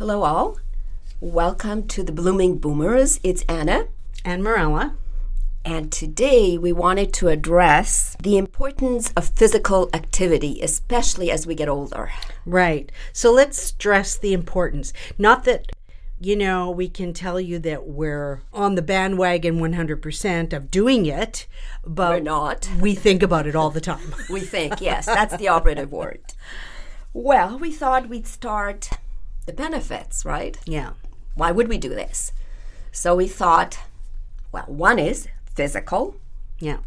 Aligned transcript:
Hello, 0.00 0.22
all. 0.22 0.56
Welcome 1.20 1.86
to 1.88 2.02
the 2.02 2.10
Blooming 2.10 2.56
Boomers. 2.56 3.20
It's 3.22 3.44
Anna. 3.46 3.88
And 4.24 4.42
Mirella. 4.42 4.94
And 5.62 5.92
today 5.92 6.56
we 6.56 6.72
wanted 6.72 7.12
to 7.12 7.28
address 7.28 8.16
the 8.18 8.38
importance 8.38 9.12
of 9.14 9.28
physical 9.28 9.90
activity, 9.92 10.62
especially 10.62 11.30
as 11.30 11.46
we 11.46 11.54
get 11.54 11.68
older. 11.68 12.10
Right. 12.46 12.90
So 13.12 13.30
let's 13.30 13.62
stress 13.62 14.16
the 14.16 14.32
importance. 14.32 14.94
Not 15.18 15.44
that, 15.44 15.70
you 16.18 16.34
know, 16.34 16.70
we 16.70 16.88
can 16.88 17.12
tell 17.12 17.38
you 17.38 17.58
that 17.58 17.86
we're 17.86 18.40
on 18.54 18.76
the 18.76 18.82
bandwagon 18.82 19.58
100% 19.60 20.54
of 20.54 20.70
doing 20.70 21.04
it, 21.04 21.46
but 21.84 22.10
We're 22.12 22.20
not. 22.20 22.70
we 22.80 22.94
think 22.94 23.22
about 23.22 23.46
it 23.46 23.54
all 23.54 23.68
the 23.68 23.82
time. 23.82 24.14
We 24.30 24.40
think, 24.40 24.80
yes, 24.80 25.04
that's 25.04 25.36
the 25.36 25.48
operative 25.48 25.92
word. 25.92 26.22
Well, 27.12 27.58
we 27.58 27.72
thought 27.72 28.08
we'd 28.08 28.28
start 28.28 28.88
the 29.46 29.52
benefits, 29.52 30.24
right? 30.24 30.56
yeah. 30.66 30.90
Why 31.34 31.52
would 31.52 31.68
we 31.68 31.78
do 31.78 31.88
this? 31.88 32.32
So 32.92 33.16
we 33.16 33.28
thought, 33.28 33.78
well, 34.52 34.64
one 34.66 34.98
is 34.98 35.28
physical. 35.54 36.16
Yeah. 36.58 36.78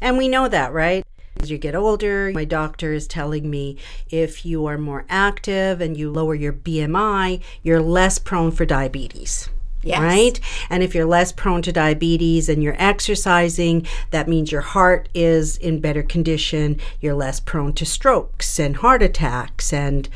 And 0.00 0.18
we 0.18 0.28
know 0.28 0.48
that, 0.48 0.72
right? 0.72 1.04
As 1.40 1.50
you 1.50 1.58
get 1.58 1.74
older, 1.74 2.30
my 2.32 2.44
doctor 2.44 2.92
is 2.92 3.06
telling 3.06 3.50
me 3.50 3.76
if 4.10 4.44
you 4.44 4.66
are 4.66 4.78
more 4.78 5.04
active 5.08 5.80
and 5.80 5.96
you 5.96 6.10
lower 6.10 6.34
your 6.34 6.52
BMI, 6.52 7.40
you're 7.62 7.80
less 7.80 8.18
prone 8.18 8.50
for 8.50 8.64
diabetes. 8.64 9.48
Yes. 9.82 10.00
Right? 10.00 10.40
And 10.70 10.82
if 10.82 10.94
you're 10.94 11.04
less 11.04 11.30
prone 11.30 11.60
to 11.62 11.72
diabetes 11.72 12.48
and 12.48 12.62
you're 12.62 12.76
exercising, 12.78 13.86
that 14.10 14.28
means 14.28 14.50
your 14.50 14.62
heart 14.62 15.08
is 15.14 15.58
in 15.58 15.80
better 15.80 16.02
condition. 16.02 16.80
You're 17.00 17.14
less 17.14 17.38
prone 17.40 17.74
to 17.74 17.84
strokes 17.84 18.58
and 18.58 18.76
heart 18.76 19.02
attacks, 19.02 19.72
and 19.74 20.08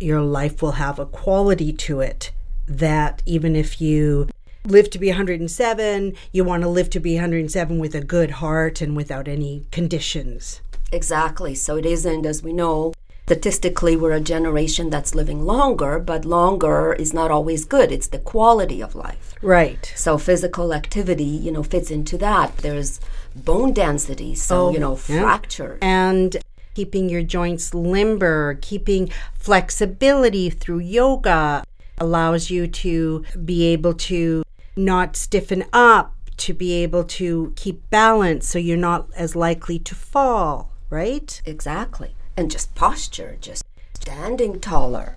your 0.00 0.20
life 0.20 0.62
will 0.62 0.72
have 0.72 0.98
a 0.98 1.06
quality 1.06 1.72
to 1.72 2.00
it 2.00 2.32
that 2.68 3.22
even 3.26 3.56
if 3.56 3.80
you 3.80 4.28
live 4.64 4.90
to 4.90 4.98
be 4.98 5.08
107, 5.08 6.14
you 6.32 6.44
want 6.44 6.62
to 6.62 6.68
live 6.68 6.90
to 6.90 7.00
be 7.00 7.14
107 7.14 7.78
with 7.78 7.94
a 7.94 8.00
good 8.00 8.32
heart 8.32 8.80
and 8.80 8.96
without 8.96 9.28
any 9.28 9.64
conditions. 9.70 10.60
Exactly. 10.92 11.54
So 11.54 11.76
it 11.76 11.86
isn't, 11.86 12.26
as 12.26 12.42
we 12.42 12.52
know, 12.52 12.92
statistically, 13.26 13.96
we're 13.96 14.12
a 14.12 14.20
generation 14.20 14.90
that's 14.90 15.14
living 15.14 15.44
longer, 15.44 15.98
but 15.98 16.24
longer 16.24 16.92
is 16.94 17.14
not 17.14 17.30
always 17.30 17.64
good. 17.64 17.90
It's 17.92 18.08
the 18.08 18.18
quality 18.18 18.80
of 18.82 18.94
life. 18.94 19.34
Right. 19.40 19.92
So 19.96 20.18
physical 20.18 20.74
activity, 20.74 21.24
you 21.24 21.52
know, 21.52 21.62
fits 21.62 21.90
into 21.90 22.18
that. 22.18 22.56
There's 22.58 23.00
bone 23.34 23.72
density, 23.72 24.34
so, 24.34 24.66
Oh, 24.66 24.72
you 24.72 24.78
know, 24.78 24.98
yeah. 25.08 25.20
fracture. 25.20 25.78
And 25.80 26.36
keeping 26.76 27.08
your 27.08 27.22
joints 27.22 27.72
limber, 27.72 28.58
keeping 28.60 29.08
flexibility 29.32 30.50
through 30.50 30.78
yoga 30.78 31.64
allows 31.96 32.50
you 32.50 32.68
to 32.68 33.24
be 33.46 33.64
able 33.64 33.94
to 33.94 34.42
not 34.76 35.16
stiffen 35.16 35.64
up, 35.72 36.12
to 36.36 36.52
be 36.52 36.74
able 36.74 37.02
to 37.02 37.50
keep 37.56 37.88
balance 37.88 38.46
so 38.46 38.58
you're 38.58 38.76
not 38.76 39.08
as 39.16 39.34
likely 39.34 39.78
to 39.78 39.94
fall, 39.94 40.70
right? 40.90 41.40
Exactly. 41.46 42.14
And 42.36 42.50
just 42.50 42.74
posture, 42.74 43.38
just 43.40 43.64
standing 43.94 44.60
taller, 44.60 45.16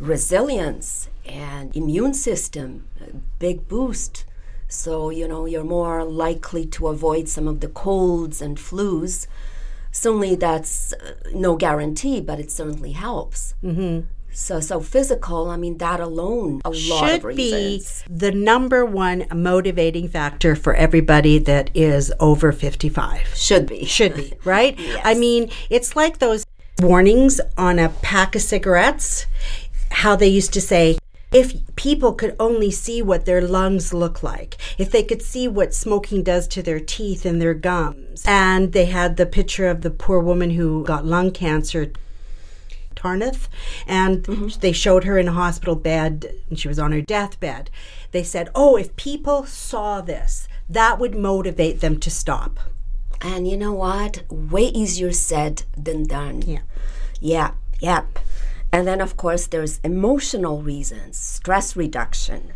resilience 0.00 1.08
and 1.24 1.76
immune 1.76 2.12
system, 2.12 2.88
big 3.38 3.68
boost. 3.68 4.24
So, 4.66 5.10
you 5.10 5.28
know, 5.28 5.46
you're 5.46 5.62
more 5.62 6.02
likely 6.02 6.66
to 6.74 6.88
avoid 6.88 7.28
some 7.28 7.46
of 7.46 7.60
the 7.60 7.68
colds 7.68 8.42
and 8.42 8.56
flus. 8.58 9.28
Certainly, 9.92 10.36
that's 10.36 10.92
uh, 10.94 11.14
no 11.34 11.56
guarantee, 11.56 12.20
but 12.20 12.40
it 12.40 12.50
certainly 12.50 12.92
helps. 12.92 13.54
Mm-hmm. 13.62 14.06
So, 14.32 14.60
so 14.60 14.80
physical. 14.80 15.50
I 15.50 15.56
mean, 15.58 15.76
that 15.78 16.00
alone, 16.00 16.62
a 16.64 16.70
lot 16.70 17.04
of 17.04 17.20
should 17.20 17.36
be 17.36 17.52
reasons. 17.52 18.04
the 18.08 18.32
number 18.32 18.84
one 18.84 19.26
motivating 19.32 20.08
factor 20.08 20.56
for 20.56 20.74
everybody 20.74 21.38
that 21.38 21.70
is 21.74 22.12
over 22.18 22.50
55. 22.50 23.28
Should 23.34 23.66
be. 23.66 23.84
Should 23.84 24.16
be, 24.16 24.32
right? 24.44 24.78
I 25.04 25.14
mean, 25.14 25.50
it's 25.68 25.94
like 25.94 26.18
those 26.18 26.46
warnings 26.80 27.40
on 27.58 27.78
a 27.78 27.90
pack 27.90 28.34
of 28.34 28.40
cigarettes, 28.40 29.26
how 29.90 30.16
they 30.16 30.28
used 30.28 30.54
to 30.54 30.60
say, 30.62 30.96
if 31.32 31.74
people 31.76 32.12
could 32.12 32.36
only 32.38 32.70
see 32.70 33.02
what 33.02 33.24
their 33.24 33.40
lungs 33.40 33.94
look 33.94 34.22
like, 34.22 34.56
if 34.78 34.90
they 34.90 35.02
could 35.02 35.22
see 35.22 35.48
what 35.48 35.74
smoking 35.74 36.22
does 36.22 36.46
to 36.48 36.62
their 36.62 36.80
teeth 36.80 37.24
and 37.24 37.40
their 37.40 37.54
gums. 37.54 38.24
And 38.26 38.72
they 38.72 38.86
had 38.86 39.16
the 39.16 39.26
picture 39.26 39.68
of 39.68 39.80
the 39.80 39.90
poor 39.90 40.20
woman 40.20 40.50
who 40.50 40.84
got 40.84 41.06
lung 41.06 41.30
cancer, 41.30 41.92
Tarnath, 42.94 43.48
and 43.86 44.22
mm-hmm. 44.22 44.60
they 44.60 44.72
showed 44.72 45.04
her 45.04 45.18
in 45.18 45.28
a 45.28 45.32
hospital 45.32 45.74
bed 45.74 46.34
and 46.48 46.58
she 46.58 46.68
was 46.68 46.78
on 46.78 46.92
her 46.92 47.00
deathbed. 47.00 47.70
They 48.12 48.22
said, 48.22 48.50
Oh, 48.54 48.76
if 48.76 48.94
people 48.96 49.44
saw 49.46 50.00
this, 50.00 50.48
that 50.68 50.98
would 50.98 51.14
motivate 51.14 51.80
them 51.80 51.98
to 52.00 52.10
stop. 52.10 52.60
And 53.20 53.48
you 53.48 53.56
know 53.56 53.72
what? 53.72 54.22
Way 54.30 54.64
easier 54.64 55.12
said 55.12 55.62
than 55.76 56.04
done. 56.04 56.42
Yeah. 56.42 56.60
Yeah, 57.20 57.52
yep. 57.78 58.18
And 58.72 58.86
then, 58.86 59.00
of 59.00 59.16
course, 59.16 59.46
there's 59.46 59.78
emotional 59.84 60.62
reasons, 60.62 61.18
stress 61.18 61.76
reduction. 61.76 62.52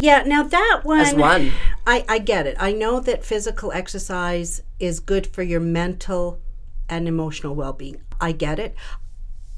Yeah, 0.00 0.24
now 0.26 0.42
that 0.42 0.80
one, 0.82 1.00
As 1.00 1.14
one. 1.14 1.52
I, 1.86 2.04
I 2.08 2.18
get 2.18 2.46
it. 2.46 2.56
I 2.58 2.72
know 2.72 3.00
that 3.00 3.24
physical 3.24 3.72
exercise 3.72 4.62
is 4.78 5.00
good 5.00 5.26
for 5.26 5.42
your 5.42 5.60
mental 5.60 6.40
and 6.88 7.08
emotional 7.08 7.54
well 7.54 7.72
being. 7.72 8.02
I 8.20 8.32
get 8.32 8.58
it. 8.58 8.74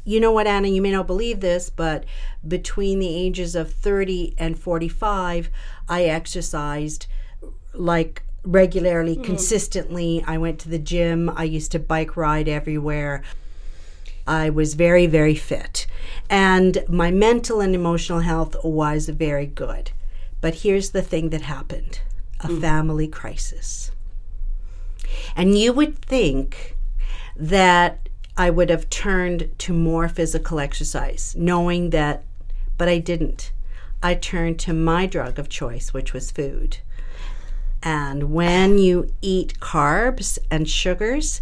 You 0.05 0.21
know 0.21 0.33
what, 0.33 0.47
Anna, 0.47 0.69
you 0.69 0.81
may 0.81 0.93
not 0.93 1.07
believe 1.07 1.41
this, 1.41 1.71
but 1.71 2.05
between 2.47 2.99
the 2.99 3.15
ages 3.15 3.55
of 3.55 3.73
30 3.73 4.35
and 4.39 4.59
45, 4.59 5.51
I 5.89 6.05
exercised 6.05 7.07
like 7.75 8.23
regularly, 8.45 9.17
mm. 9.17 9.25
consistently. 9.25 10.25
I 10.27 10.39
went 10.39 10.61
to 10.61 10.69
the 10.69 10.79
gym. 10.79 11.31
I 11.35 11.45
used 11.45 11.73
to 11.73 11.79
bike 11.79 12.17
ride 12.17 12.49
everywhere. 12.49 13.23
I 14.29 14.51
was 14.51 14.75
very, 14.75 15.07
very 15.07 15.35
fit. 15.35 15.87
And 16.29 16.85
my 16.89 17.11
mental 17.11 17.61
and 17.61 17.75
emotional 17.75 18.21
health 18.21 18.55
was 18.63 19.09
very 19.09 19.47
good. 19.47 19.91
But 20.41 20.57
here's 20.57 20.91
the 20.91 21.03
thing 21.03 21.31
that 21.31 21.43
happened 21.43 22.01
a 22.41 22.47
hmm. 22.47 22.61
family 22.61 23.09
crisis. 23.09 23.91
And 25.35 25.59
you 25.59 25.73
would 25.73 25.99
think 25.99 26.77
that 27.35 28.09
I 28.37 28.51
would 28.51 28.71
have 28.71 28.91
turned 28.91 29.51
to 29.59 29.73
more 29.73 30.09
physical 30.09 30.61
exercise, 30.61 31.35
knowing 31.37 31.91
that, 31.91 32.23
but 32.77 32.89
I 32.89 32.99
didn't. 32.99 33.51
I 34.03 34.15
turned 34.15 34.61
to 34.61 34.73
my 34.73 35.07
drug 35.07 35.39
of 35.41 35.49
choice, 35.49 35.93
which 35.93 36.13
was 36.13 36.31
food. 36.31 36.79
And 37.83 38.33
when 38.33 38.79
you 38.79 39.13
eat 39.21 39.59
carbs 39.59 40.39
and 40.51 40.69
sugars, 40.69 41.41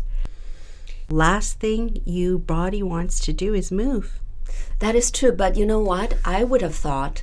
last 1.10 1.60
thing 1.60 2.02
you 2.04 2.38
body 2.38 2.82
wants 2.82 3.20
to 3.20 3.32
do 3.32 3.54
is 3.54 3.70
move. 3.70 4.18
That 4.80 4.94
is 4.94 5.10
true, 5.10 5.32
but 5.32 5.56
you 5.56 5.64
know 5.64 5.80
what? 5.80 6.14
I 6.24 6.44
would 6.44 6.62
have 6.62 6.74
thought 6.74 7.22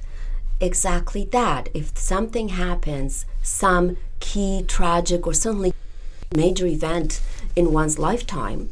exactly 0.59 1.25
that. 1.25 1.69
If 1.73 1.97
something 1.97 2.49
happens, 2.49 3.25
some 3.41 3.97
key 4.19 4.63
tragic 4.67 5.27
or 5.27 5.33
certainly 5.33 5.73
major 6.35 6.65
event 6.65 7.21
in 7.55 7.73
one's 7.73 7.99
lifetime, 7.99 8.69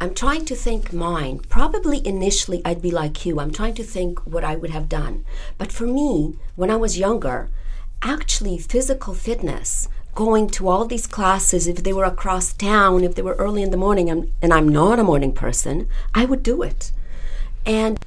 I'm 0.00 0.14
trying 0.14 0.44
to 0.44 0.54
think 0.54 0.92
mine. 0.92 1.40
Probably 1.48 2.06
initially 2.06 2.62
I'd 2.64 2.80
be 2.80 2.92
like 2.92 3.26
you. 3.26 3.40
I'm 3.40 3.50
trying 3.50 3.74
to 3.74 3.82
think 3.82 4.20
what 4.20 4.44
I 4.44 4.54
would 4.54 4.70
have 4.70 4.88
done. 4.88 5.24
But 5.58 5.72
for 5.72 5.86
me, 5.86 6.38
when 6.54 6.70
I 6.70 6.76
was 6.76 6.98
younger, 6.98 7.48
actually 8.00 8.58
physical 8.58 9.12
fitness, 9.12 9.88
going 10.18 10.50
to 10.50 10.66
all 10.66 10.84
these 10.84 11.06
classes, 11.06 11.68
if 11.68 11.84
they 11.84 11.92
were 11.92 12.04
across 12.04 12.52
town, 12.52 13.04
if 13.04 13.14
they 13.14 13.22
were 13.22 13.36
early 13.36 13.62
in 13.62 13.70
the 13.70 13.76
morning, 13.76 14.10
and, 14.10 14.28
and 14.42 14.52
I'm 14.52 14.68
not 14.68 14.98
a 14.98 15.04
morning 15.04 15.32
person, 15.32 15.88
I 16.12 16.24
would 16.24 16.42
do 16.42 16.60
it. 16.60 16.90
And 17.64 18.04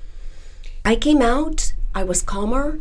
I 0.84 0.98
came 0.98 1.22
out, 1.22 1.72
I 1.96 2.04
was 2.04 2.22
calmer. 2.22 2.80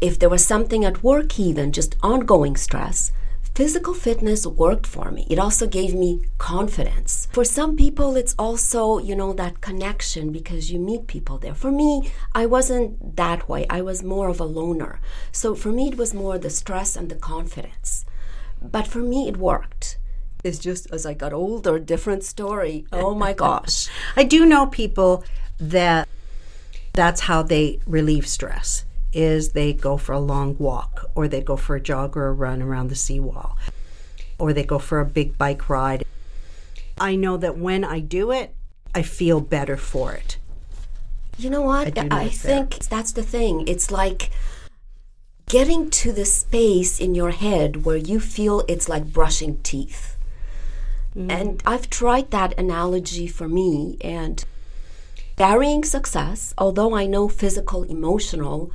If 0.00 0.18
there 0.18 0.28
was 0.28 0.44
something 0.44 0.84
at 0.84 1.04
work, 1.04 1.38
even 1.38 1.70
just 1.70 1.94
ongoing 2.02 2.56
stress, 2.56 3.12
physical 3.54 3.94
fitness 3.94 4.44
worked 4.44 4.88
for 4.88 5.12
me. 5.12 5.24
It 5.30 5.38
also 5.38 5.68
gave 5.68 5.94
me 5.94 6.22
confidence. 6.38 7.28
For 7.30 7.44
some 7.44 7.76
people, 7.76 8.16
it's 8.16 8.34
also, 8.36 8.98
you 8.98 9.14
know, 9.14 9.32
that 9.34 9.60
connection 9.60 10.32
because 10.32 10.72
you 10.72 10.80
meet 10.80 11.06
people 11.06 11.38
there. 11.38 11.54
For 11.54 11.70
me, 11.70 12.10
I 12.34 12.46
wasn't 12.46 13.14
that 13.14 13.48
way. 13.48 13.66
I 13.70 13.82
was 13.82 14.02
more 14.02 14.28
of 14.28 14.40
a 14.40 14.44
loner. 14.58 14.98
So 15.30 15.54
for 15.54 15.70
me, 15.70 15.90
it 15.90 15.96
was 15.96 16.12
more 16.12 16.38
the 16.38 16.50
stress 16.50 16.96
and 16.96 17.08
the 17.08 17.14
confidence. 17.32 18.04
But 18.70 18.86
for 18.86 18.98
me, 18.98 19.28
it 19.28 19.36
worked. 19.36 19.98
It's 20.42 20.58
just 20.58 20.90
as 20.92 21.06
I 21.06 21.14
got 21.14 21.32
older, 21.32 21.78
different 21.78 22.24
story. 22.24 22.86
Oh 22.92 23.14
my 23.14 23.32
gosh. 23.44 23.88
I 24.16 24.24
do 24.24 24.44
know 24.44 24.66
people 24.66 25.24
that 25.58 26.08
that's 26.92 27.22
how 27.22 27.42
they 27.42 27.80
relieve 27.86 28.26
stress 28.26 28.84
is 29.12 29.52
they 29.52 29.72
go 29.72 29.96
for 29.96 30.12
a 30.12 30.20
long 30.20 30.56
walk 30.58 31.10
or 31.14 31.28
they 31.28 31.40
go 31.40 31.56
for 31.56 31.76
a 31.76 31.80
jog 31.80 32.16
or 32.16 32.26
a 32.26 32.32
run 32.32 32.60
around 32.60 32.88
the 32.88 32.94
seawall 32.94 33.56
or 34.38 34.52
they 34.52 34.64
go 34.64 34.78
for 34.78 35.00
a 35.00 35.04
big 35.04 35.38
bike 35.38 35.68
ride. 35.68 36.04
I 36.98 37.16
know 37.16 37.36
that 37.36 37.56
when 37.56 37.84
I 37.84 38.00
do 38.00 38.30
it, 38.30 38.54
I 38.94 39.02
feel 39.02 39.40
better 39.40 39.76
for 39.76 40.12
it. 40.12 40.38
You 41.38 41.50
know 41.50 41.62
what? 41.62 41.94
do 41.94 42.08
I, 42.10 42.28
think 42.28 42.78
that's 42.86 43.12
the 43.12 43.22
thing. 43.22 43.66
It's 43.66 43.90
like 43.90 44.30
getting 45.46 45.90
to 45.90 46.12
the 46.12 46.24
space 46.24 47.00
in 47.00 47.14
your 47.14 47.30
head 47.30 47.84
where 47.84 47.96
you 47.96 48.18
feel 48.20 48.64
it's 48.68 48.88
like 48.88 49.12
brushing 49.12 49.58
teeth. 49.62 50.16
Mm. 51.16 51.30
And 51.30 51.62
I've 51.66 51.90
tried 51.90 52.30
that 52.30 52.58
analogy 52.58 53.26
for 53.26 53.48
me 53.48 53.96
and 54.00 54.44
varying 55.36 55.84
success, 55.84 56.54
although 56.58 56.94
I 56.94 57.06
know 57.06 57.28
physical, 57.28 57.84
emotional, 57.84 58.72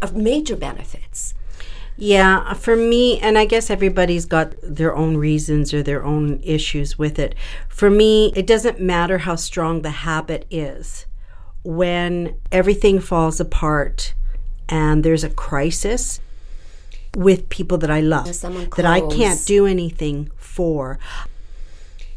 of 0.00 0.14
major 0.16 0.56
benefits. 0.56 1.34
Yeah, 1.96 2.54
for 2.54 2.74
me, 2.74 3.20
and 3.20 3.36
I 3.36 3.44
guess 3.44 3.68
everybody's 3.68 4.24
got 4.24 4.54
their 4.62 4.96
own 4.96 5.18
reasons 5.18 5.74
or 5.74 5.82
their 5.82 6.04
own 6.04 6.40
issues 6.42 6.98
with 6.98 7.18
it. 7.18 7.34
For 7.68 7.90
me, 7.90 8.32
it 8.34 8.46
doesn't 8.46 8.80
matter 8.80 9.18
how 9.18 9.36
strong 9.36 9.82
the 9.82 9.90
habit 9.90 10.46
is. 10.50 11.06
When 11.64 12.34
everything 12.50 12.98
falls 12.98 13.38
apart 13.38 14.14
and 14.68 15.04
there's 15.04 15.24
a 15.24 15.30
crisis 15.30 16.20
with 17.16 17.48
people 17.48 17.78
that 17.78 17.90
I 17.90 18.00
love, 18.00 18.26
that 18.26 18.84
I 18.86 19.00
can't 19.00 19.44
do 19.44 19.66
anything 19.66 20.30
for, 20.36 20.98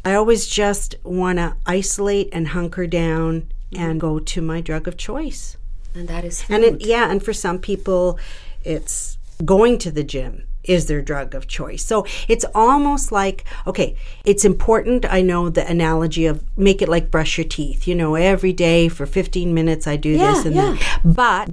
I 0.04 0.14
always 0.14 0.46
just 0.46 0.94
want 1.02 1.38
to 1.38 1.56
isolate 1.66 2.28
and 2.32 2.48
hunker 2.48 2.86
down 2.86 3.48
and 3.74 4.00
go 4.00 4.18
to 4.20 4.40
my 4.40 4.60
drug 4.60 4.86
of 4.86 4.96
choice. 4.96 5.56
And 5.94 6.08
that 6.08 6.24
is 6.24 6.42
food. 6.42 6.54
And 6.54 6.64
it, 6.64 6.86
yeah, 6.86 7.10
and 7.10 7.22
for 7.22 7.32
some 7.32 7.58
people, 7.58 8.18
it's 8.64 9.18
going 9.44 9.78
to 9.78 9.90
the 9.90 10.04
gym 10.04 10.46
is 10.64 10.86
their 10.86 11.02
drug 11.02 11.34
of 11.34 11.46
choice. 11.46 11.84
So 11.84 12.06
it's 12.28 12.44
almost 12.54 13.12
like, 13.12 13.44
okay, 13.66 13.96
it's 14.24 14.44
important. 14.44 15.04
I 15.04 15.22
know 15.22 15.48
the 15.48 15.68
analogy 15.68 16.26
of 16.26 16.44
make 16.56 16.82
it 16.82 16.88
like 16.88 17.10
brush 17.10 17.38
your 17.38 17.46
teeth. 17.46 17.86
You 17.86 17.94
know, 17.94 18.14
every 18.14 18.52
day 18.52 18.88
for 18.88 19.06
15 19.06 19.54
minutes 19.54 19.86
I 19.86 19.96
do 19.96 20.10
Yeah, 20.10 20.32
this 20.32 20.44
and 20.44 20.54
yeah. 20.54 20.76
that. 20.78 21.00
But 21.04 21.50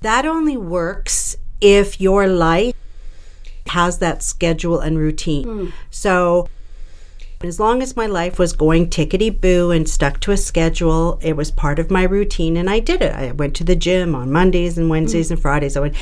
that 0.00 0.26
only 0.26 0.56
works 0.56 1.36
if 1.60 2.00
your 2.00 2.26
life 2.26 2.74
has 3.68 3.98
that 3.98 4.22
schedule 4.22 4.80
and 4.80 4.98
routine. 4.98 5.44
Hmm. 5.44 5.66
So 5.90 6.48
as 7.42 7.58
long 7.58 7.82
as 7.82 7.96
my 7.96 8.06
life 8.06 8.38
was 8.38 8.52
going 8.52 8.90
tickety 8.90 9.30
boo 9.30 9.70
and 9.70 9.88
stuck 9.88 10.20
to 10.20 10.32
a 10.32 10.36
schedule, 10.36 11.18
it 11.22 11.36
was 11.36 11.50
part 11.50 11.78
of 11.78 11.90
my 11.90 12.02
routine 12.02 12.56
and 12.56 12.68
I 12.68 12.80
did 12.80 13.00
it. 13.00 13.14
I 13.14 13.32
went 13.32 13.56
to 13.56 13.64
the 13.64 13.76
gym 13.76 14.14
on 14.14 14.32
Mondays 14.32 14.76
and 14.76 14.90
Wednesdays 14.90 15.30
and 15.30 15.40
Fridays. 15.40 15.76
I 15.76 15.80
went, 15.80 15.96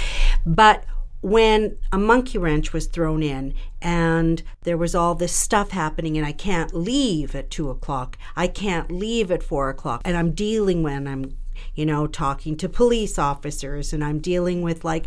but 0.47 0.85
when 1.21 1.77
a 1.93 1.99
monkey 1.99 2.39
wrench 2.39 2.73
was 2.73 2.87
thrown 2.87 3.23
in 3.23 3.55
and 3.83 4.43
there 4.63 4.77
was 4.77 4.95
all 4.95 5.15
this 5.15 5.33
stuff 5.33 5.71
happening 5.71 6.17
and 6.17 6.27
I 6.27 6.33
can't 6.33 6.75
leave 6.75 7.35
at 7.35 7.51
two 7.51 7.71
o'clock, 7.71 8.17
I 8.37 8.47
can't 8.47 8.91
leave 8.91 9.31
at 9.31 9.43
four 9.43 9.69
o'clock, 9.69 10.03
and 10.05 10.17
I'm 10.17 10.33
dealing 10.33 10.83
when 10.83 11.09
I'm 11.09 11.37
you 11.75 11.87
know, 11.87 12.07
talking 12.07 12.57
to 12.57 12.69
police 12.69 13.19
officers 13.19 13.93
and 13.93 14.05
I'm 14.05 14.19
dealing 14.19 14.63
with 14.63 14.85
like, 14.85 15.07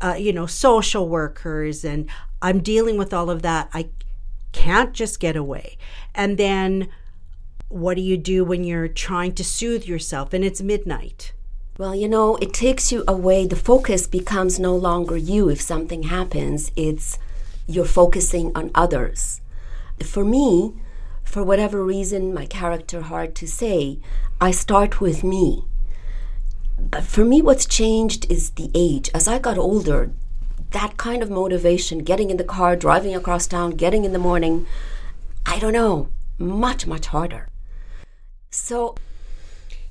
uh, 0.00 0.16
you 0.18 0.32
know, 0.32 0.46
social 0.46 1.08
workers 1.08 1.84
and 1.84 2.08
I'm 2.42 2.60
dealing 2.60 2.96
with 2.98 3.12
all 3.12 3.30
of 3.30 3.42
that. 3.42 3.68
I 3.72 3.90
can't 4.52 4.92
just 4.92 5.20
get 5.20 5.36
away. 5.36 5.78
And 6.14 6.38
then 6.38 6.88
what 7.68 7.94
do 7.96 8.02
you 8.02 8.16
do 8.16 8.44
when 8.44 8.64
you're 8.64 8.88
trying 8.88 9.34
to 9.34 9.44
soothe 9.44 9.84
yourself 9.84 10.32
and 10.32 10.44
it's 10.44 10.62
midnight? 10.62 11.32
Well, 11.78 11.94
you 11.94 12.08
know, 12.08 12.36
it 12.36 12.52
takes 12.52 12.90
you 12.90 13.04
away. 13.06 13.46
The 13.46 13.54
focus 13.54 14.06
becomes 14.06 14.58
no 14.58 14.74
longer 14.74 15.16
you. 15.16 15.48
If 15.48 15.60
something 15.60 16.04
happens, 16.04 16.72
it's 16.74 17.18
you're 17.68 17.84
focusing 17.84 18.50
on 18.56 18.72
others. 18.74 19.40
For 20.02 20.24
me, 20.24 20.74
for 21.22 21.44
whatever 21.44 21.84
reason, 21.84 22.34
my 22.34 22.46
character 22.46 23.02
hard 23.02 23.34
to 23.36 23.46
say, 23.46 24.00
I 24.40 24.50
start 24.50 25.00
with 25.00 25.22
me. 25.22 25.66
But 26.78 27.04
for 27.04 27.24
me, 27.24 27.42
what's 27.42 27.66
changed 27.66 28.30
is 28.30 28.50
the 28.50 28.70
age. 28.74 29.10
As 29.12 29.28
I 29.28 29.38
got 29.38 29.58
older, 29.58 30.10
that 30.70 30.96
kind 30.96 31.22
of 31.22 31.30
motivation, 31.30 31.98
getting 31.98 32.30
in 32.30 32.36
the 32.36 32.44
car, 32.44 32.76
driving 32.76 33.14
across 33.14 33.46
town, 33.46 33.72
getting 33.72 34.04
in 34.04 34.12
the 34.12 34.18
morning, 34.18 34.66
I 35.44 35.58
don't 35.58 35.72
know, 35.72 36.08
much, 36.38 36.86
much 36.86 37.06
harder. 37.06 37.48
So 38.50 38.94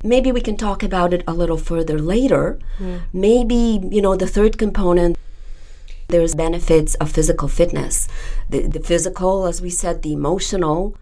maybe 0.03 0.31
we 0.31 0.41
can 0.41 0.57
talk 0.57 0.83
about 0.83 1.13
it 1.13 1.23
a 1.27 1.33
little 1.33 1.57
further 1.57 1.99
later. 1.99 2.59
Maybe, 3.13 3.79
you 3.91 4.01
know, 4.01 4.15
the 4.15 4.27
third 4.27 4.57
component, 4.57 5.17
there's 6.07 6.35
benefits 6.35 6.95
of 6.95 7.11
physical 7.11 7.47
fitness. 7.47 8.07
The, 8.49 8.67
the 8.67 8.79
physical, 8.79 9.45
as 9.45 9.61
we 9.61 9.69
said, 9.69 10.01
the 10.01 10.13
emotional, 10.13 10.95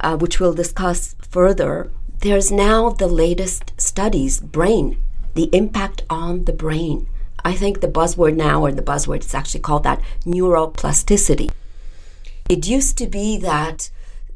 uh, 0.00 0.16
which 0.16 0.38
we'll 0.38 0.54
discuss 0.54 1.14
further. 1.20 1.90
There's 2.20 2.52
now 2.52 2.90
the 2.90 3.08
latest 3.08 3.72
studies, 3.80 4.40
brain, 4.40 4.98
the 5.34 5.48
impact 5.52 6.02
on 6.10 6.44
the 6.44 6.52
brain. 6.52 7.08
I 7.44 7.54
think 7.54 7.80
the 7.80 7.88
buzzword 7.88 8.36
now, 8.36 8.64
or 8.64 8.72
the 8.72 8.82
buzzword, 8.82 9.16
it's 9.16 9.34
actually 9.34 9.60
called 9.60 9.82
that 9.84 10.00
neuroplasticity. 10.24 11.50
It 12.48 12.68
used 12.68 12.98
to 12.98 13.06
be 13.06 13.36
that 13.38 13.90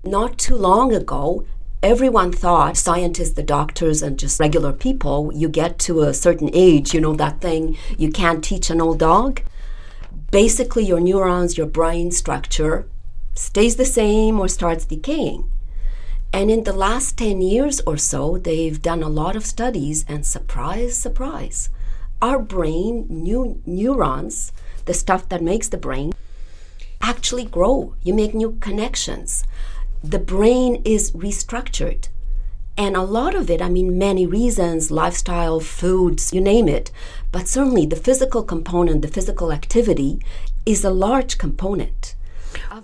not 0.05 0.39
too 0.39 0.57
long 0.57 0.93
ago, 0.95 1.45
everyone 1.83 2.33
thought 2.33 2.77
scientists, 2.77 3.33
the 3.33 3.43
doctors, 3.43 4.03
and 4.03 4.19
just 4.19 4.41
regular 4.41 4.73
people, 4.73 5.31
you 5.35 5.49
get 5.49 5.79
to 5.81 6.03
a 6.03 6.15
certain 6.15 6.51
age, 6.53 6.95
you 6.95 7.01
know, 7.01 7.15
that 7.15 7.41
thing 7.41 7.77
you 7.99 8.11
can't 8.11 8.43
teach 8.43 8.71
an 8.71 8.81
old 8.81 8.99
dog. 8.99 9.43
Basically, 10.31 10.85
your 10.85 11.01
neurons, 11.01 11.57
your 11.57 11.67
brain 11.67 12.11
structure 12.11 12.89
stays 13.35 13.77
the 13.77 13.85
same 13.85 14.41
or 14.41 14.49
starts 14.49 14.85
decaying. 14.85 15.49
And 16.37 16.51
in 16.51 16.65
the 16.65 16.75
last 16.75 17.17
10 17.17 17.41
years 17.41 17.81
or 17.87 17.97
so, 17.97 18.37
they've 18.37 18.83
done 18.83 19.03
a 19.03 19.09
lot 19.09 19.37
of 19.37 19.47
studies, 19.47 20.05
and 20.07 20.27
surprise, 20.27 20.95
surprise, 20.99 21.71
our 22.21 22.39
brain, 22.39 23.07
new 23.09 23.63
neurons, 23.65 24.53
the 24.85 24.93
stuff 24.93 25.31
that 25.31 25.41
makes 25.41 25.69
the 25.69 25.79
brain, 25.79 26.13
actually 27.01 27.47
grow. 27.47 27.95
You 28.03 28.13
make 28.13 28.35
new 28.35 28.59
connections. 28.61 29.45
The 30.05 30.19
brain 30.19 30.83
is 30.85 31.13
restructured. 31.13 32.09
And 32.77 32.97
a 32.97 33.11
lot 33.19 33.35
of 33.35 33.49
it, 33.49 33.63
I 33.63 33.71
mean, 33.71 33.97
many 33.97 34.27
reasons 34.27 34.91
lifestyle, 34.91 35.61
foods, 35.61 36.35
you 36.35 36.43
name 36.43 36.69
it. 36.69 36.91
But 37.33 37.49
certainly 37.49 37.87
the 37.87 37.97
physical 37.97 38.43
component, 38.43 39.01
the 39.01 39.09
physical 39.09 39.53
activity, 39.53 40.21
is 40.67 40.85
a 40.85 40.91
large 40.91 41.39
component. 41.39 42.15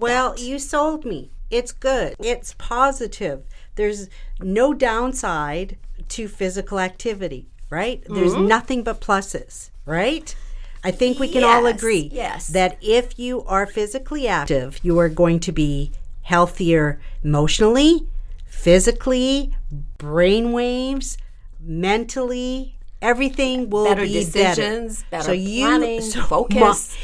Well, 0.01 0.31
that. 0.31 0.41
you 0.41 0.59
sold 0.59 1.05
me. 1.05 1.33
It's 1.53 1.71
good. 1.71 2.17
It's 2.19 2.55
positive. 2.57 3.45
There's 3.75 4.09
no 4.41 4.73
downside 4.73 5.77
to 6.09 6.27
physical 6.27 6.81
activity, 6.81 7.47
right? 7.69 8.03
There's 8.09 8.33
mm-hmm. 8.33 8.47
nothing 8.47 8.83
but 8.83 9.01
pluses, 9.01 9.71
right? 9.85 10.35
I 10.83 10.91
think 10.91 11.19
we 11.19 11.29
can 11.29 11.45
all 11.45 11.67
agree 11.67 12.11
yes. 12.13 12.49
that 12.49 12.77
if 12.81 13.19
you 13.19 13.43
are 13.43 13.67
physically 13.67 14.27
active, 14.27 14.81
you 14.83 14.99
are 14.99 15.09
going 15.09 15.39
to 15.41 15.53
be 15.53 15.93
healthier 16.23 17.01
emotionally, 17.23 18.07
physically, 18.47 19.55
brain 19.99 20.53
waves, 20.53 21.19
mentally, 21.61 22.79
everything 23.01 23.69
will 23.69 23.85
be 23.85 23.91
Better 23.91 24.03
be 24.03 24.13
decisions, 24.15 25.05
better 25.11 25.25
so 25.25 25.33
you, 25.33 25.67
planning, 25.67 26.01
so 26.01 26.23
focus. 26.23 26.97